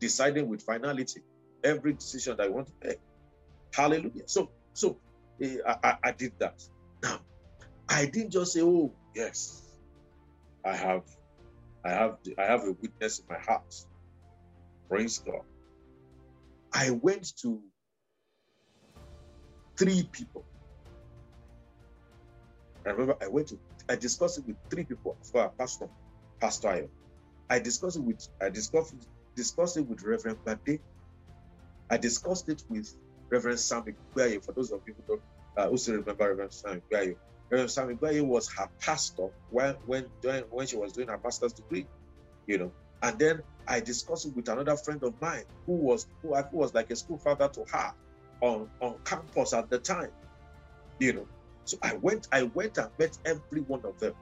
[0.01, 1.21] Deciding with finality
[1.63, 2.99] every decision that I want to make.
[3.73, 4.27] Hallelujah.
[4.27, 4.99] So, so
[5.41, 6.61] eh, I, I, I did that.
[7.03, 7.21] Now,
[7.89, 9.63] I didn't just say, oh, yes,
[10.65, 11.03] I have
[11.85, 13.63] I have I have a witness in my heart.
[14.89, 15.41] Praise God.
[16.73, 17.61] I went to
[19.79, 20.45] three people.
[22.87, 25.87] I remember I went to I discussed it with three people for a pastor,
[26.39, 26.89] Pastor Ayo.
[27.49, 28.95] I discussed it with I discussed
[29.35, 30.81] discussed it with Reverend Bade.
[31.89, 32.93] I discussed it with
[33.31, 34.43] Reverend Sam Igbaye.
[34.43, 35.21] For those of you who don't
[35.57, 37.15] uh, who still remember Reverend Sam Igbaye,
[37.49, 40.05] Reverend Sam Igbaye was her pastor when when
[40.49, 41.87] when she was doing her master's degree,
[42.47, 42.71] you know.
[43.01, 46.73] And then I discussed it with another friend of mine who was who, who was
[46.73, 47.93] like a school father to her
[48.41, 50.11] on on campus at the time,
[50.99, 51.27] you know.
[51.65, 54.13] So I went I went and met every one of them,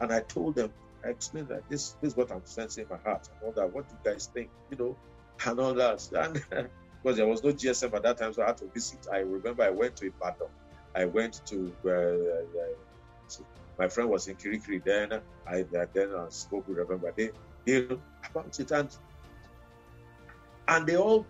[0.00, 0.72] and I told them
[1.04, 3.72] I explained that this, this is what I'm sensing in my heart and all that.
[3.72, 4.96] What do you guys think, you know,
[5.46, 6.08] and all that.
[6.12, 6.34] And
[7.02, 9.06] because there was no GSM at that time, so I had to visit.
[9.12, 10.48] I remember I went to Ibadan
[10.94, 13.44] I went to uh, uh,
[13.78, 15.20] my friend was in Kirikiri then.
[15.46, 17.02] I then I spoke with Reverend
[17.64, 18.88] they know, about it, and
[20.68, 21.26] and they all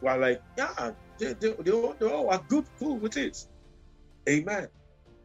[0.00, 3.46] were like, yeah, they, they, they, all, they all were good, cool with it.
[4.28, 4.68] Amen.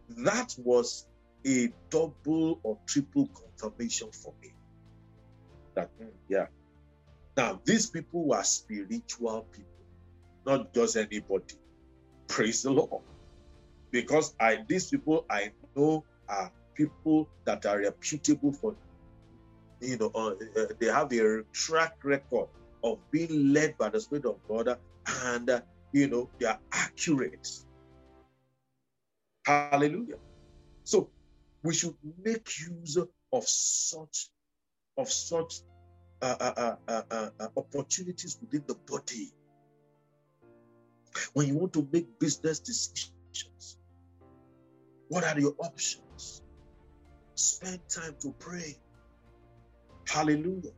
[0.10, 1.06] That was
[1.48, 4.52] a double or triple confirmation for me.
[5.76, 6.48] That mm, yeah,
[7.38, 9.86] Now, these people were spiritual people,
[10.46, 11.56] not just anybody.
[12.30, 13.04] Praise the Lord.
[13.92, 18.78] Because I these people I know are people that are reputable for
[19.82, 22.48] you know uh, uh, they have a track record
[22.84, 24.78] of being led by the spirit of god
[25.26, 25.62] and uh,
[25.94, 27.48] you know they are accurate
[29.46, 30.18] hallelujah
[30.84, 31.12] so
[31.64, 32.97] we should make use
[33.32, 34.30] of such
[34.97, 35.62] of such
[36.22, 39.32] uh, uh, uh, uh, uh opportunities within the body.
[41.34, 43.78] When you want to make business decisions
[45.10, 46.43] what are your options?
[47.34, 48.78] Spend time to pray.
[50.07, 50.72] Hallelujah.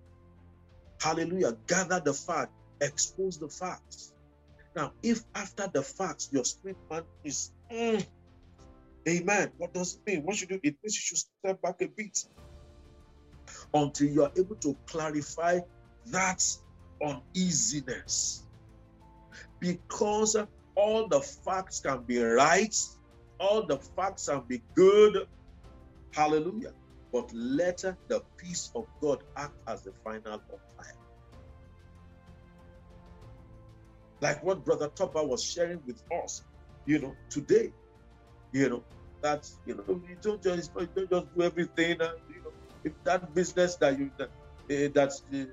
[1.01, 1.57] Hallelujah.
[1.67, 2.51] Gather the fact
[2.81, 4.11] expose the facts
[4.75, 8.03] now if after the facts your spirit man is mm,
[9.07, 9.51] Amen.
[9.57, 10.23] What does it mean?
[10.23, 10.69] What should you do?
[10.69, 12.17] It means you should step back a bit
[13.73, 15.59] until you are able to clarify
[16.07, 16.43] that
[17.03, 18.45] uneasiness.
[19.59, 20.35] Because
[20.75, 22.75] all the facts can be right,
[23.39, 25.25] all the facts can be good.
[26.13, 26.73] Hallelujah.
[27.11, 30.57] But let the peace of God act as the final umpire.
[34.21, 36.43] Like what Brother Topper was sharing with us,
[36.85, 37.73] you know, today
[38.51, 38.83] you know,
[39.21, 41.91] that you know you don't just you don't just do everything.
[41.91, 42.51] You know,
[42.83, 45.45] if that business that you that uh, that's uh,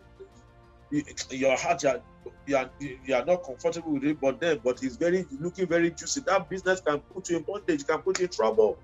[1.31, 2.03] your heart you are,
[2.47, 5.91] you are, you are not comfortable with it, but then but it's very looking very
[5.91, 6.21] juicy.
[6.27, 8.79] That business can put you in bondage, can put you in trouble.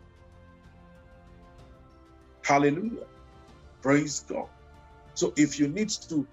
[2.42, 3.06] Hallelujah.
[3.82, 4.48] Praise God.
[5.14, 6.26] So if you need to,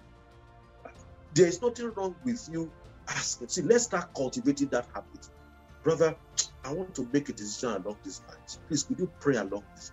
[1.34, 2.70] there is nothing wrong with you
[3.08, 3.48] asking.
[3.48, 5.28] See, let's start cultivating that habit.
[5.82, 6.16] Brother,
[6.64, 8.60] I want to make a decision along these lines.
[8.68, 9.92] Please, could you pray along this?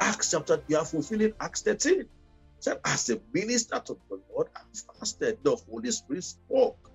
[0.00, 2.04] Acts chapter, you are fulfilling Acts 13.
[2.58, 4.60] Said, as a minister to the Lord, I
[4.98, 5.38] fasted.
[5.42, 6.90] The Holy Spirit spoke.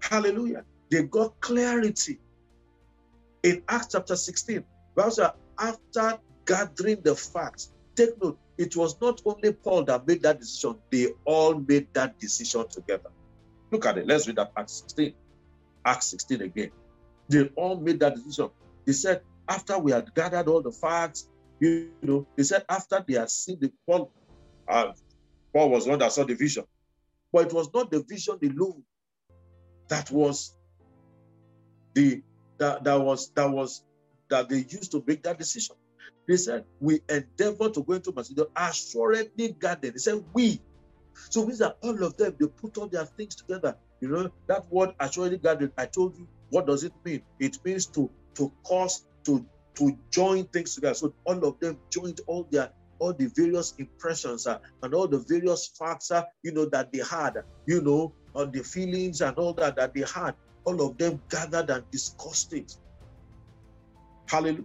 [0.00, 0.64] Hallelujah.
[0.90, 2.20] They got clarity.
[3.42, 4.64] In Acts chapter 16,
[5.58, 10.78] after gathering the facts, take note, it was not only Paul that made that decision,
[10.90, 13.10] they all made that decision together.
[13.70, 14.06] Look at it.
[14.06, 15.14] Let's read that Acts 16.
[15.84, 16.70] Acts 16 again.
[17.28, 18.50] They all made that decision.
[18.84, 21.28] They said, after we had gathered all the facts,
[21.60, 24.12] you know, they said after they had seen the Paul,
[24.68, 24.92] uh,
[25.52, 26.64] Paul was one that saw the vision.
[27.32, 28.82] But it was not the vision alone
[29.88, 30.54] that was
[31.94, 32.22] the
[32.58, 33.84] that, that was that was
[34.28, 35.76] that they used to make that decision.
[36.26, 39.94] They said, We endeavor to go into Macedonia, assuredly guarded.
[39.94, 40.60] They said, We.
[41.30, 43.76] So means that all of them, they put all their things together.
[44.00, 47.22] You know, that word actually gathered, I told you, what does it mean?
[47.40, 49.44] It means to to cause to
[49.76, 50.94] to join things together.
[50.94, 52.70] So all of them joined all their
[53.00, 56.98] all the various impressions uh, and all the various facts, uh, you know, that they
[56.98, 57.34] had,
[57.66, 60.34] you know, on the feelings and all that that they had.
[60.64, 62.72] All of them gathered and discussed it.
[64.28, 64.64] Hallelujah.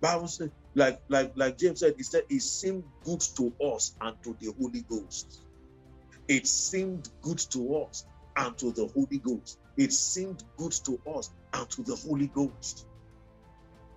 [0.00, 4.16] Bible said, like like like James said, he said it seemed good to us and
[4.22, 5.42] to the Holy Ghost.
[6.28, 8.04] It seemed good to us
[8.40, 9.58] and to the Holy Ghost.
[9.76, 12.86] It seemed good to us and to the Holy Ghost.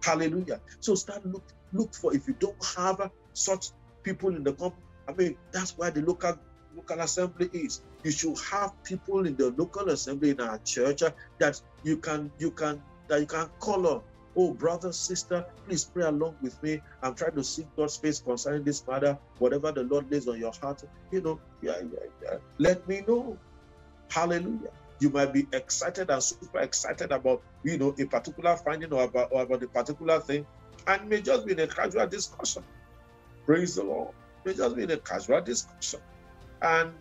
[0.04, 0.62] Hallelujah.
[0.82, 3.68] So start look look for if you don't have such
[4.04, 4.84] people in the company.
[5.08, 6.38] I mean, that's why the local
[6.76, 7.82] local assembly is.
[8.04, 12.32] You should have people in the local assembly in our church uh, that you can
[12.38, 14.02] you can that you can call on.
[14.36, 16.82] Oh, brother, sister, please pray along with me.
[17.04, 19.18] I'm trying to seek God's face concerning this matter.
[19.38, 22.38] Whatever the Lord lays on your heart, you know, yeah, yeah, yeah.
[22.58, 23.38] Let me know.
[24.10, 24.72] Hallelujah.
[25.00, 29.30] You might be excited and super excited about, you know, a particular finding or about,
[29.32, 30.46] or about a particular thing,
[30.88, 32.64] and may just be in a casual discussion.
[33.46, 34.14] Praise the Lord.
[34.46, 36.00] May just be in a casual discussion.
[36.62, 36.94] And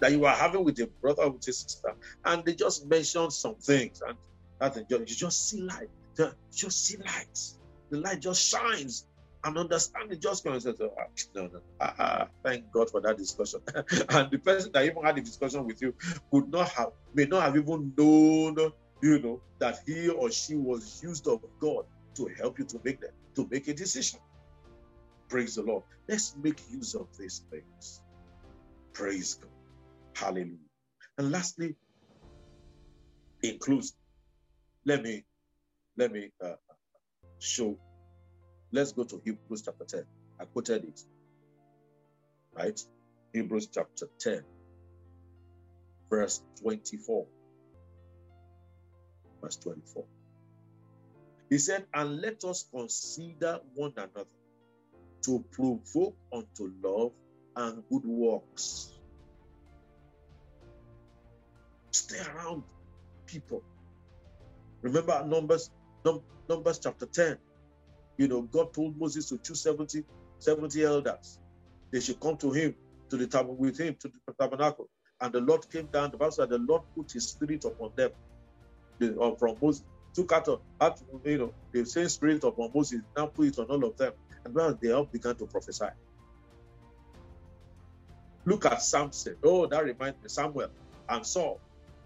[0.00, 1.94] that you are having with your brother or with your sister,
[2.24, 4.16] and they just mention some things, and
[4.58, 5.88] that you just see light.
[6.18, 7.40] You just see light.
[7.90, 9.06] The light just shines
[9.44, 13.18] and understanding just comes and says, oh, no, no, ah, ah, thank God for that
[13.18, 13.60] discussion.
[14.08, 15.94] and the person that even had the discussion with you
[16.30, 18.56] could not have, may not have even known,
[19.02, 21.84] you know, that he or she was used of God
[22.16, 24.18] to help you to make that, to make a decision.
[25.28, 25.82] Praise the Lord.
[26.08, 28.00] Let's make use of these things.
[28.94, 29.50] Praise God.
[30.14, 30.56] Hallelujah.
[31.18, 31.76] And lastly,
[33.42, 33.94] includes,
[34.86, 35.24] let me,
[35.98, 36.54] let me uh,
[37.38, 37.76] show
[38.74, 40.04] Let's go to Hebrews chapter 10.
[40.42, 41.00] I quoted it.
[42.56, 42.80] Right?
[43.32, 44.44] Hebrews chapter 10,
[46.10, 47.26] verse 24.
[49.42, 50.06] Verse 24.
[51.50, 54.26] He said, And let us consider one another
[55.26, 57.12] to provoke unto love
[57.56, 58.98] and good works.
[61.92, 62.64] Stay around
[63.28, 63.64] people.
[64.82, 65.70] Remember Numbers,
[66.04, 67.38] Num- Numbers chapter 10.
[68.18, 70.04] You know, God told Moses to choose 70,
[70.38, 71.38] 70 elders.
[71.92, 72.74] They should come to him,
[73.10, 74.88] to the tabernacle with him, to the tabernacle.
[75.20, 76.10] And the Lord came down.
[76.10, 78.10] The Bible said the Lord put his spirit upon them.
[78.98, 79.84] The, uh, from Moses.
[80.14, 80.48] Took out,
[80.80, 84.12] out you know, the same spirit upon Moses, now put it on all of them.
[84.44, 85.86] And well, they all began to prophesy.
[88.46, 89.36] Look at Samson.
[89.42, 90.68] Oh, that reminds me, Samuel
[91.08, 91.60] and Saul.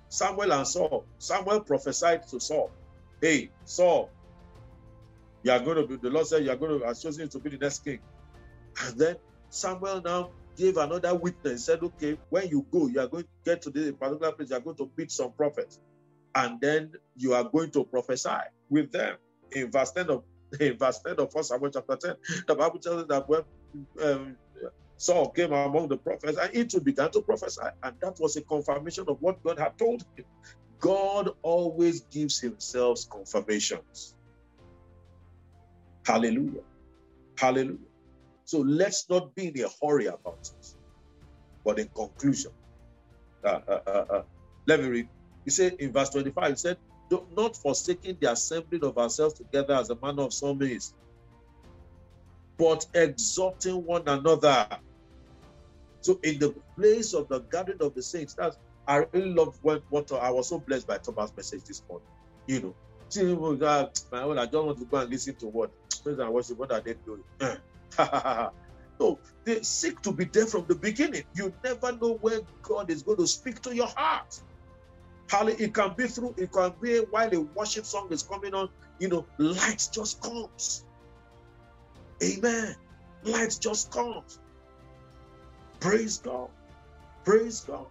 [0.09, 1.05] Samuel and Saul.
[1.19, 2.71] Samuel prophesied to Saul,
[3.21, 4.11] Hey, Saul,
[5.43, 7.39] you are going to be, the Lord said, You are going to, has chosen to
[7.39, 8.01] be the next king.
[8.85, 9.17] And then
[9.51, 13.63] Samuel now gave another witness, said, Okay, when you go, you are going to get
[13.63, 15.81] to this particular place, you are going to meet some prophets.
[16.35, 18.31] And then you are going to prophesy
[18.69, 19.17] with them.
[19.53, 20.25] In verse 10 of
[20.61, 22.17] in verse 10 of 1 Samuel chapter 10,
[22.47, 23.43] the Bible tells us that when
[24.03, 24.37] um,
[24.97, 27.63] Saul came among the prophets and he too began to prophesy.
[27.83, 30.25] And that was a confirmation of what God had told him.
[30.81, 34.15] God always gives himself confirmations.
[36.09, 36.63] Hallelujah.
[37.37, 37.93] Hallelujah.
[38.47, 40.67] So let's not be in a hurry about it.
[41.67, 42.53] But in conclusion,
[43.45, 44.23] uh, uh, uh, uh
[44.67, 45.09] let me read.
[45.45, 46.79] He said in verse 25, he said,
[47.37, 50.95] not forsaking the assembling of ourselves together as a manner of some is,
[52.59, 54.67] but exhorting one another.
[56.01, 58.57] So, in the place of the gathering of the saints, that's
[58.87, 62.09] I really love what, what I was so blessed by Thomas' message this morning.
[62.47, 62.77] You know,
[63.09, 65.71] see, my own, I don't want to go and listen to what
[66.03, 66.59] praise and worship.
[66.59, 67.23] What are they doing?
[67.41, 67.57] Eh.
[69.01, 71.25] no, they seek to be there from the beginning.
[71.35, 74.41] You never know when God is going to speak to your heart.
[75.29, 75.67] Hallelujah.
[75.67, 79.09] It can be through, it can be while a worship song is coming on, you
[79.09, 80.85] know, light just comes.
[82.23, 82.75] Amen.
[83.25, 84.39] Light just comes.
[85.81, 86.49] Praise God.
[87.25, 87.87] Praise God.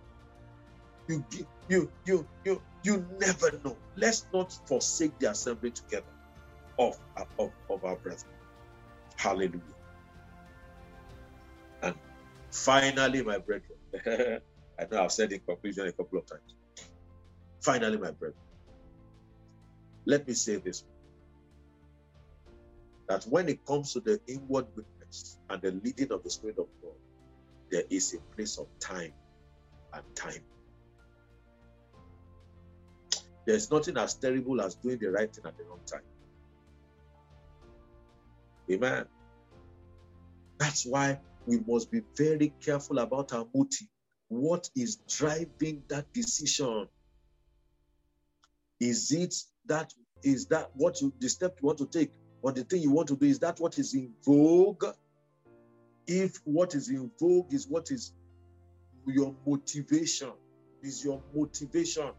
[1.07, 1.24] You
[1.70, 3.78] you you you you never know.
[3.95, 6.05] Let's not forsake the assembly together
[6.80, 6.97] of,
[7.39, 8.34] of, of our brethren.
[9.18, 9.61] Hallelujah.
[11.82, 11.95] And
[12.51, 13.80] finally, my brethren,
[14.80, 16.55] I know I've said in conclusion a couple of times.
[17.61, 18.36] Finally, my brethren,
[20.05, 20.84] let me say this
[23.09, 26.68] that when it comes to the inward witness and the leading of the Spirit of
[26.84, 26.91] God,
[27.72, 29.13] there is a place of time
[29.93, 30.43] and time.
[33.48, 36.02] There's nothing as terrible as doing the right thing at the wrong time.
[38.70, 39.06] Amen.
[40.58, 43.88] That's why we must be very careful about our motive.
[44.28, 46.89] What is driving that decision?
[48.82, 49.34] Is it
[49.68, 49.93] that
[50.24, 53.08] is that what you the step you want to take or the thing you want
[53.08, 53.28] to do?
[53.28, 54.84] Is that what is in vogue?
[56.06, 58.12] If what is in vogue is what is
[59.06, 60.34] your motivation,
[60.84, 62.12] is your motivation.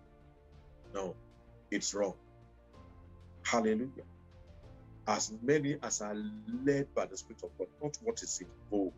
[0.95, 1.17] No,
[1.71, 2.15] it's wrong.
[3.45, 4.05] Hallelujah
[5.09, 6.15] as many as are
[6.65, 8.93] led by the Spirit of God, not what is in vogue.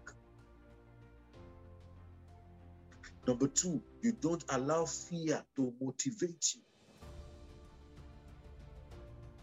[3.29, 6.63] Number two, you don't allow fear to motivate you.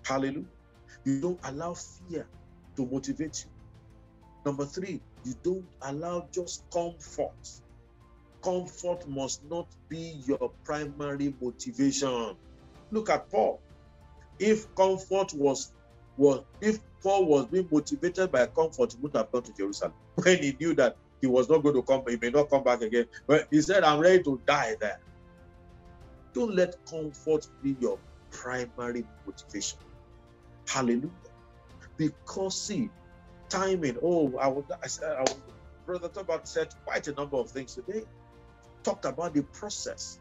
[0.06, 0.46] Hallelujah.
[1.06, 2.28] You don't allow fear
[2.76, 3.52] to motivate you.
[4.46, 7.32] Number three, you don't allow just comfort.
[8.48, 12.38] Comfort must not be your primary motivation.
[12.92, 13.60] Look at Paul.
[14.40, 15.74] If comfort was
[16.16, 20.42] was if Paul was being motivated by comfort, he would have gone to Jerusalem when
[20.42, 23.08] he knew that he was not going to come, he may not come back again.
[23.28, 25.02] But he said, I'm ready to die there.
[26.34, 28.00] Don't let comfort be your
[28.32, 29.80] primary motivation.
[30.70, 31.10] Hallelujah.
[31.98, 32.90] Because see,
[33.50, 33.98] timing.
[34.02, 34.48] Oh, I
[34.82, 35.26] I said I
[35.86, 38.04] Brother Tobat said quite a number of things today.
[38.84, 40.20] Talked about the process.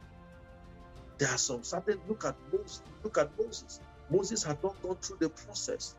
[1.19, 3.81] There are some certain look at Moses, look at Moses.
[4.11, 5.95] Moses had not gone through the process.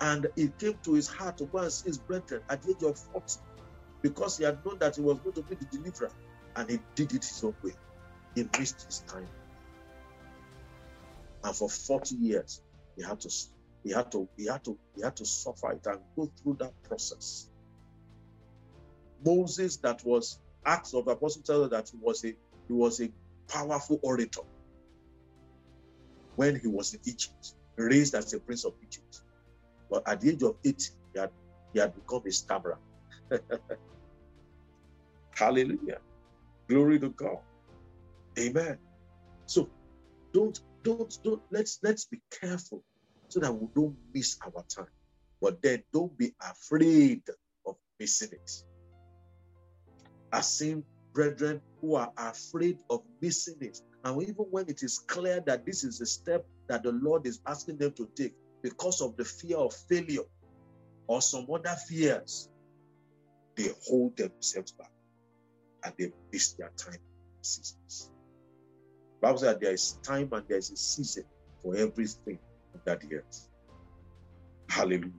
[0.00, 2.82] And it came to his heart to go and see his brethren at the age
[2.82, 3.40] of 40
[4.02, 6.10] because he had known that he was going to be the deliverer.
[6.56, 7.72] And he did it his own way.
[8.34, 9.28] He missed his time.
[11.44, 12.62] And for 40 years,
[12.96, 13.30] he had to
[13.82, 16.72] he had to he had to he had to suffer it and go through that
[16.82, 17.48] process.
[19.24, 22.28] Moses, that was Acts of the Apostle tells us that he was a
[22.68, 23.10] he was a
[23.48, 24.42] powerful orator
[26.36, 29.22] when he was in Egypt, raised as a prince of Egypt.
[29.90, 31.30] But at the age of 80, he had,
[31.72, 32.78] he had become a stammerer.
[35.36, 35.98] Hallelujah.
[36.68, 37.38] Glory to God.
[38.38, 38.78] Amen.
[39.46, 39.70] So
[40.32, 42.84] don't, don't, don't, let's let's be careful
[43.28, 44.86] so that we don't miss our time.
[45.40, 47.22] But then don't be afraid
[47.66, 48.50] of missing it.
[50.32, 53.78] I've seen brethren who are afraid of missing it.
[54.04, 57.40] And even when it is clear that this is a step that the Lord is
[57.46, 60.22] asking them to take because of the fear of failure
[61.08, 62.48] or some other fears,
[63.56, 64.90] they hold themselves back
[65.84, 66.98] and they miss their time
[67.42, 68.10] seasons.
[69.20, 71.24] Bible says there is time and there is a season
[71.62, 72.38] for everything
[72.86, 73.48] that the earth.
[74.68, 75.10] Hallelujah.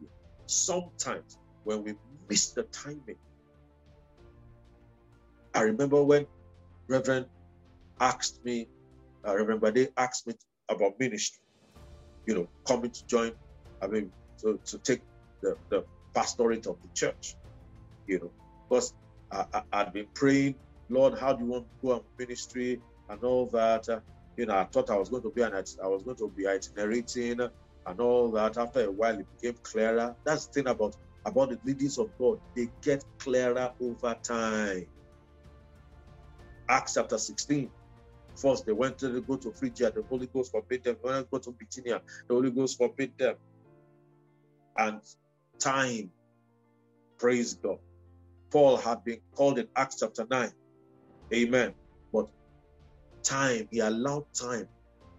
[0.48, 1.96] Sometimes when we
[2.30, 3.18] miss the timing,
[5.54, 6.28] I remember when
[6.90, 7.28] Reverend
[8.00, 8.70] asked me,
[9.26, 10.36] I remember they asked me
[10.70, 11.44] about ministry,
[12.28, 13.34] you know, coming to join,
[13.82, 15.02] I mean, to, to take
[15.42, 15.86] the, the
[16.16, 17.38] pastorate of the church,
[18.08, 18.34] you know,
[18.70, 18.94] because
[19.32, 20.56] I, had been praying,
[20.90, 23.88] Lord, how do you want to go on ministry and all that?
[23.90, 24.02] Uh,
[24.38, 26.48] you know, I thought I was going to be an, I was going to be
[26.48, 28.58] itinerating and all that.
[28.58, 30.16] After a while, it became clearer.
[30.26, 30.96] That's the thing about
[31.26, 34.88] about the leadings of God; they get clearer over time.
[36.72, 37.70] Acts chapter 16.
[38.38, 40.96] First, they went to go to Phrygia, the Holy Ghost forbade them.
[41.02, 43.36] When they go to Bithynia, the Holy Ghost forbade them.
[44.78, 45.02] And
[45.60, 46.12] time,
[47.20, 47.80] praise God.
[48.52, 50.50] Paul had been called in Acts chapter 9.
[51.34, 51.74] Amen.
[52.14, 52.30] But
[53.22, 54.70] time, he allowed time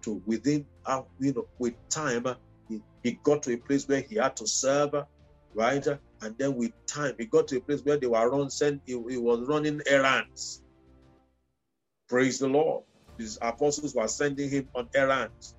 [0.04, 2.34] to within, uh, you know, with time, uh,
[2.70, 4.94] he, he got to a place where he had to serve,
[5.54, 5.86] right?
[5.86, 8.92] And then with time, he got to a place where they were run, sent, he,
[8.92, 10.62] he was running errands
[12.12, 12.84] Praise the Lord.
[13.16, 15.54] His apostles were sending him on errands.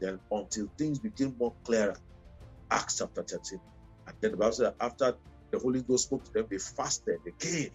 [0.00, 1.98] Then until things became more clearer,
[2.70, 3.60] Acts chapter 13.
[4.06, 5.14] And then the Bible said after
[5.52, 7.72] the Holy Ghost spoke to them, they fasted again.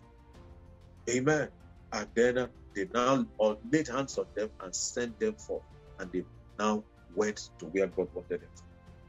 [1.12, 1.50] Amen.
[1.94, 5.62] And then uh, they now uh, laid hands on them and sent them forth.
[6.00, 6.24] And they
[6.58, 6.84] now
[7.16, 8.50] went to where God wanted them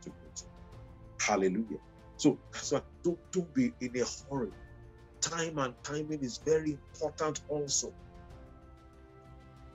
[0.02, 1.26] to go to.
[1.26, 1.78] Hallelujah.
[2.18, 4.52] So that's why don't, don't be in a hurry.
[5.22, 7.94] Time and timing is very important also.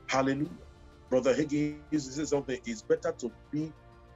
[0.07, 0.49] Hallelujah.
[1.09, 2.59] Brother Higgins says something.
[2.65, 3.71] It's better to be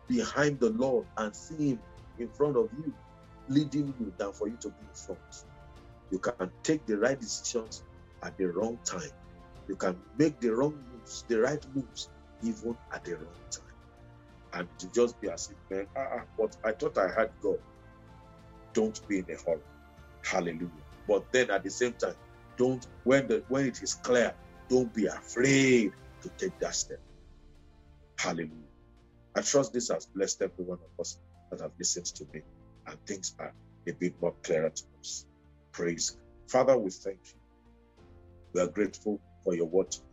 [0.07, 1.79] behind the Lord and see Him
[2.19, 2.93] in front of you,
[3.47, 5.45] leading you, than for you to be in front.
[6.11, 7.83] You can take the right decisions
[8.23, 9.09] at the wrong time.
[9.67, 12.09] You can make the wrong moves, the right moves,
[12.43, 13.63] even at the wrong time.
[14.53, 17.59] And to just be as if, man, ah, ah, but I thought I had God.
[18.73, 19.61] Don't be in a hurry.
[20.23, 20.69] Hallelujah.
[21.07, 22.15] But then at the same time,
[22.57, 24.33] don't when the when it is clear
[24.71, 25.93] don't be afraid
[26.23, 26.99] to take that step.
[28.19, 28.69] Hallelujah.
[29.35, 31.17] I trust this has blessed every one of us
[31.51, 32.41] that have listened to me,
[32.87, 33.53] and things are
[33.87, 35.25] a bit more clearer to us.
[35.73, 36.17] Praise.
[36.49, 37.41] Father, we thank you.
[38.53, 40.09] We are grateful for your word tonight.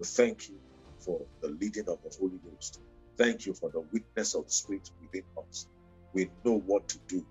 [0.00, 0.60] We thank you
[1.04, 2.80] for the leading of the Holy Ghost.
[3.18, 5.68] Thank you for the witness of the Spirit within us.
[6.14, 7.26] We know what to do.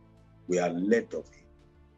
[0.47, 1.47] We are led of Him.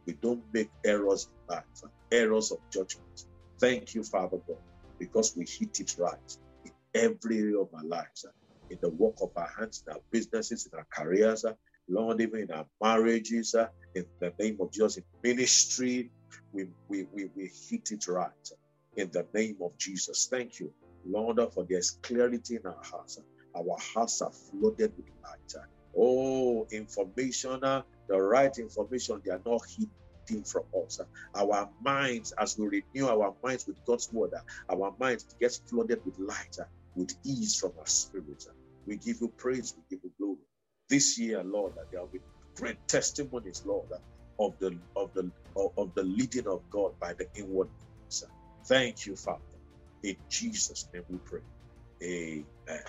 [0.06, 1.64] We don't make errors in life,
[2.12, 3.22] errors of judgment.
[3.62, 4.58] Thank you, Father God,
[5.00, 6.18] because we hit it right
[6.66, 8.26] in every area of our lives,
[8.70, 11.46] in the work of our hands, in our businesses, in our careers,
[11.88, 13.56] Lord, even in our marriages,
[13.96, 16.12] in the name of Jesus, in ministry,
[16.52, 18.30] we, we, we, we hit it right
[18.96, 20.28] in the name of Jesus.
[20.30, 20.74] Thank you,
[21.06, 23.18] Lord, for there's clarity in our hearts.
[23.56, 25.64] Our hearts are flooded with light.
[25.98, 27.84] Oh, information, the
[28.22, 29.92] right information, they are not hidden
[30.44, 31.00] from us.
[31.36, 34.32] Our minds, as we renew our minds with God's word,
[34.70, 36.56] our minds gets flooded with light,
[36.94, 38.42] with ease from our spirit.
[38.86, 40.38] We give you praise, we give you glory.
[40.88, 42.20] This year, Lord, that there will be
[42.56, 43.88] great testimonies, Lord,
[44.40, 47.68] of the of the of the leading of God by the inward.
[48.68, 49.40] Thank you, Father.
[50.04, 51.40] In Jesus' name we pray.
[52.02, 52.82] Amen.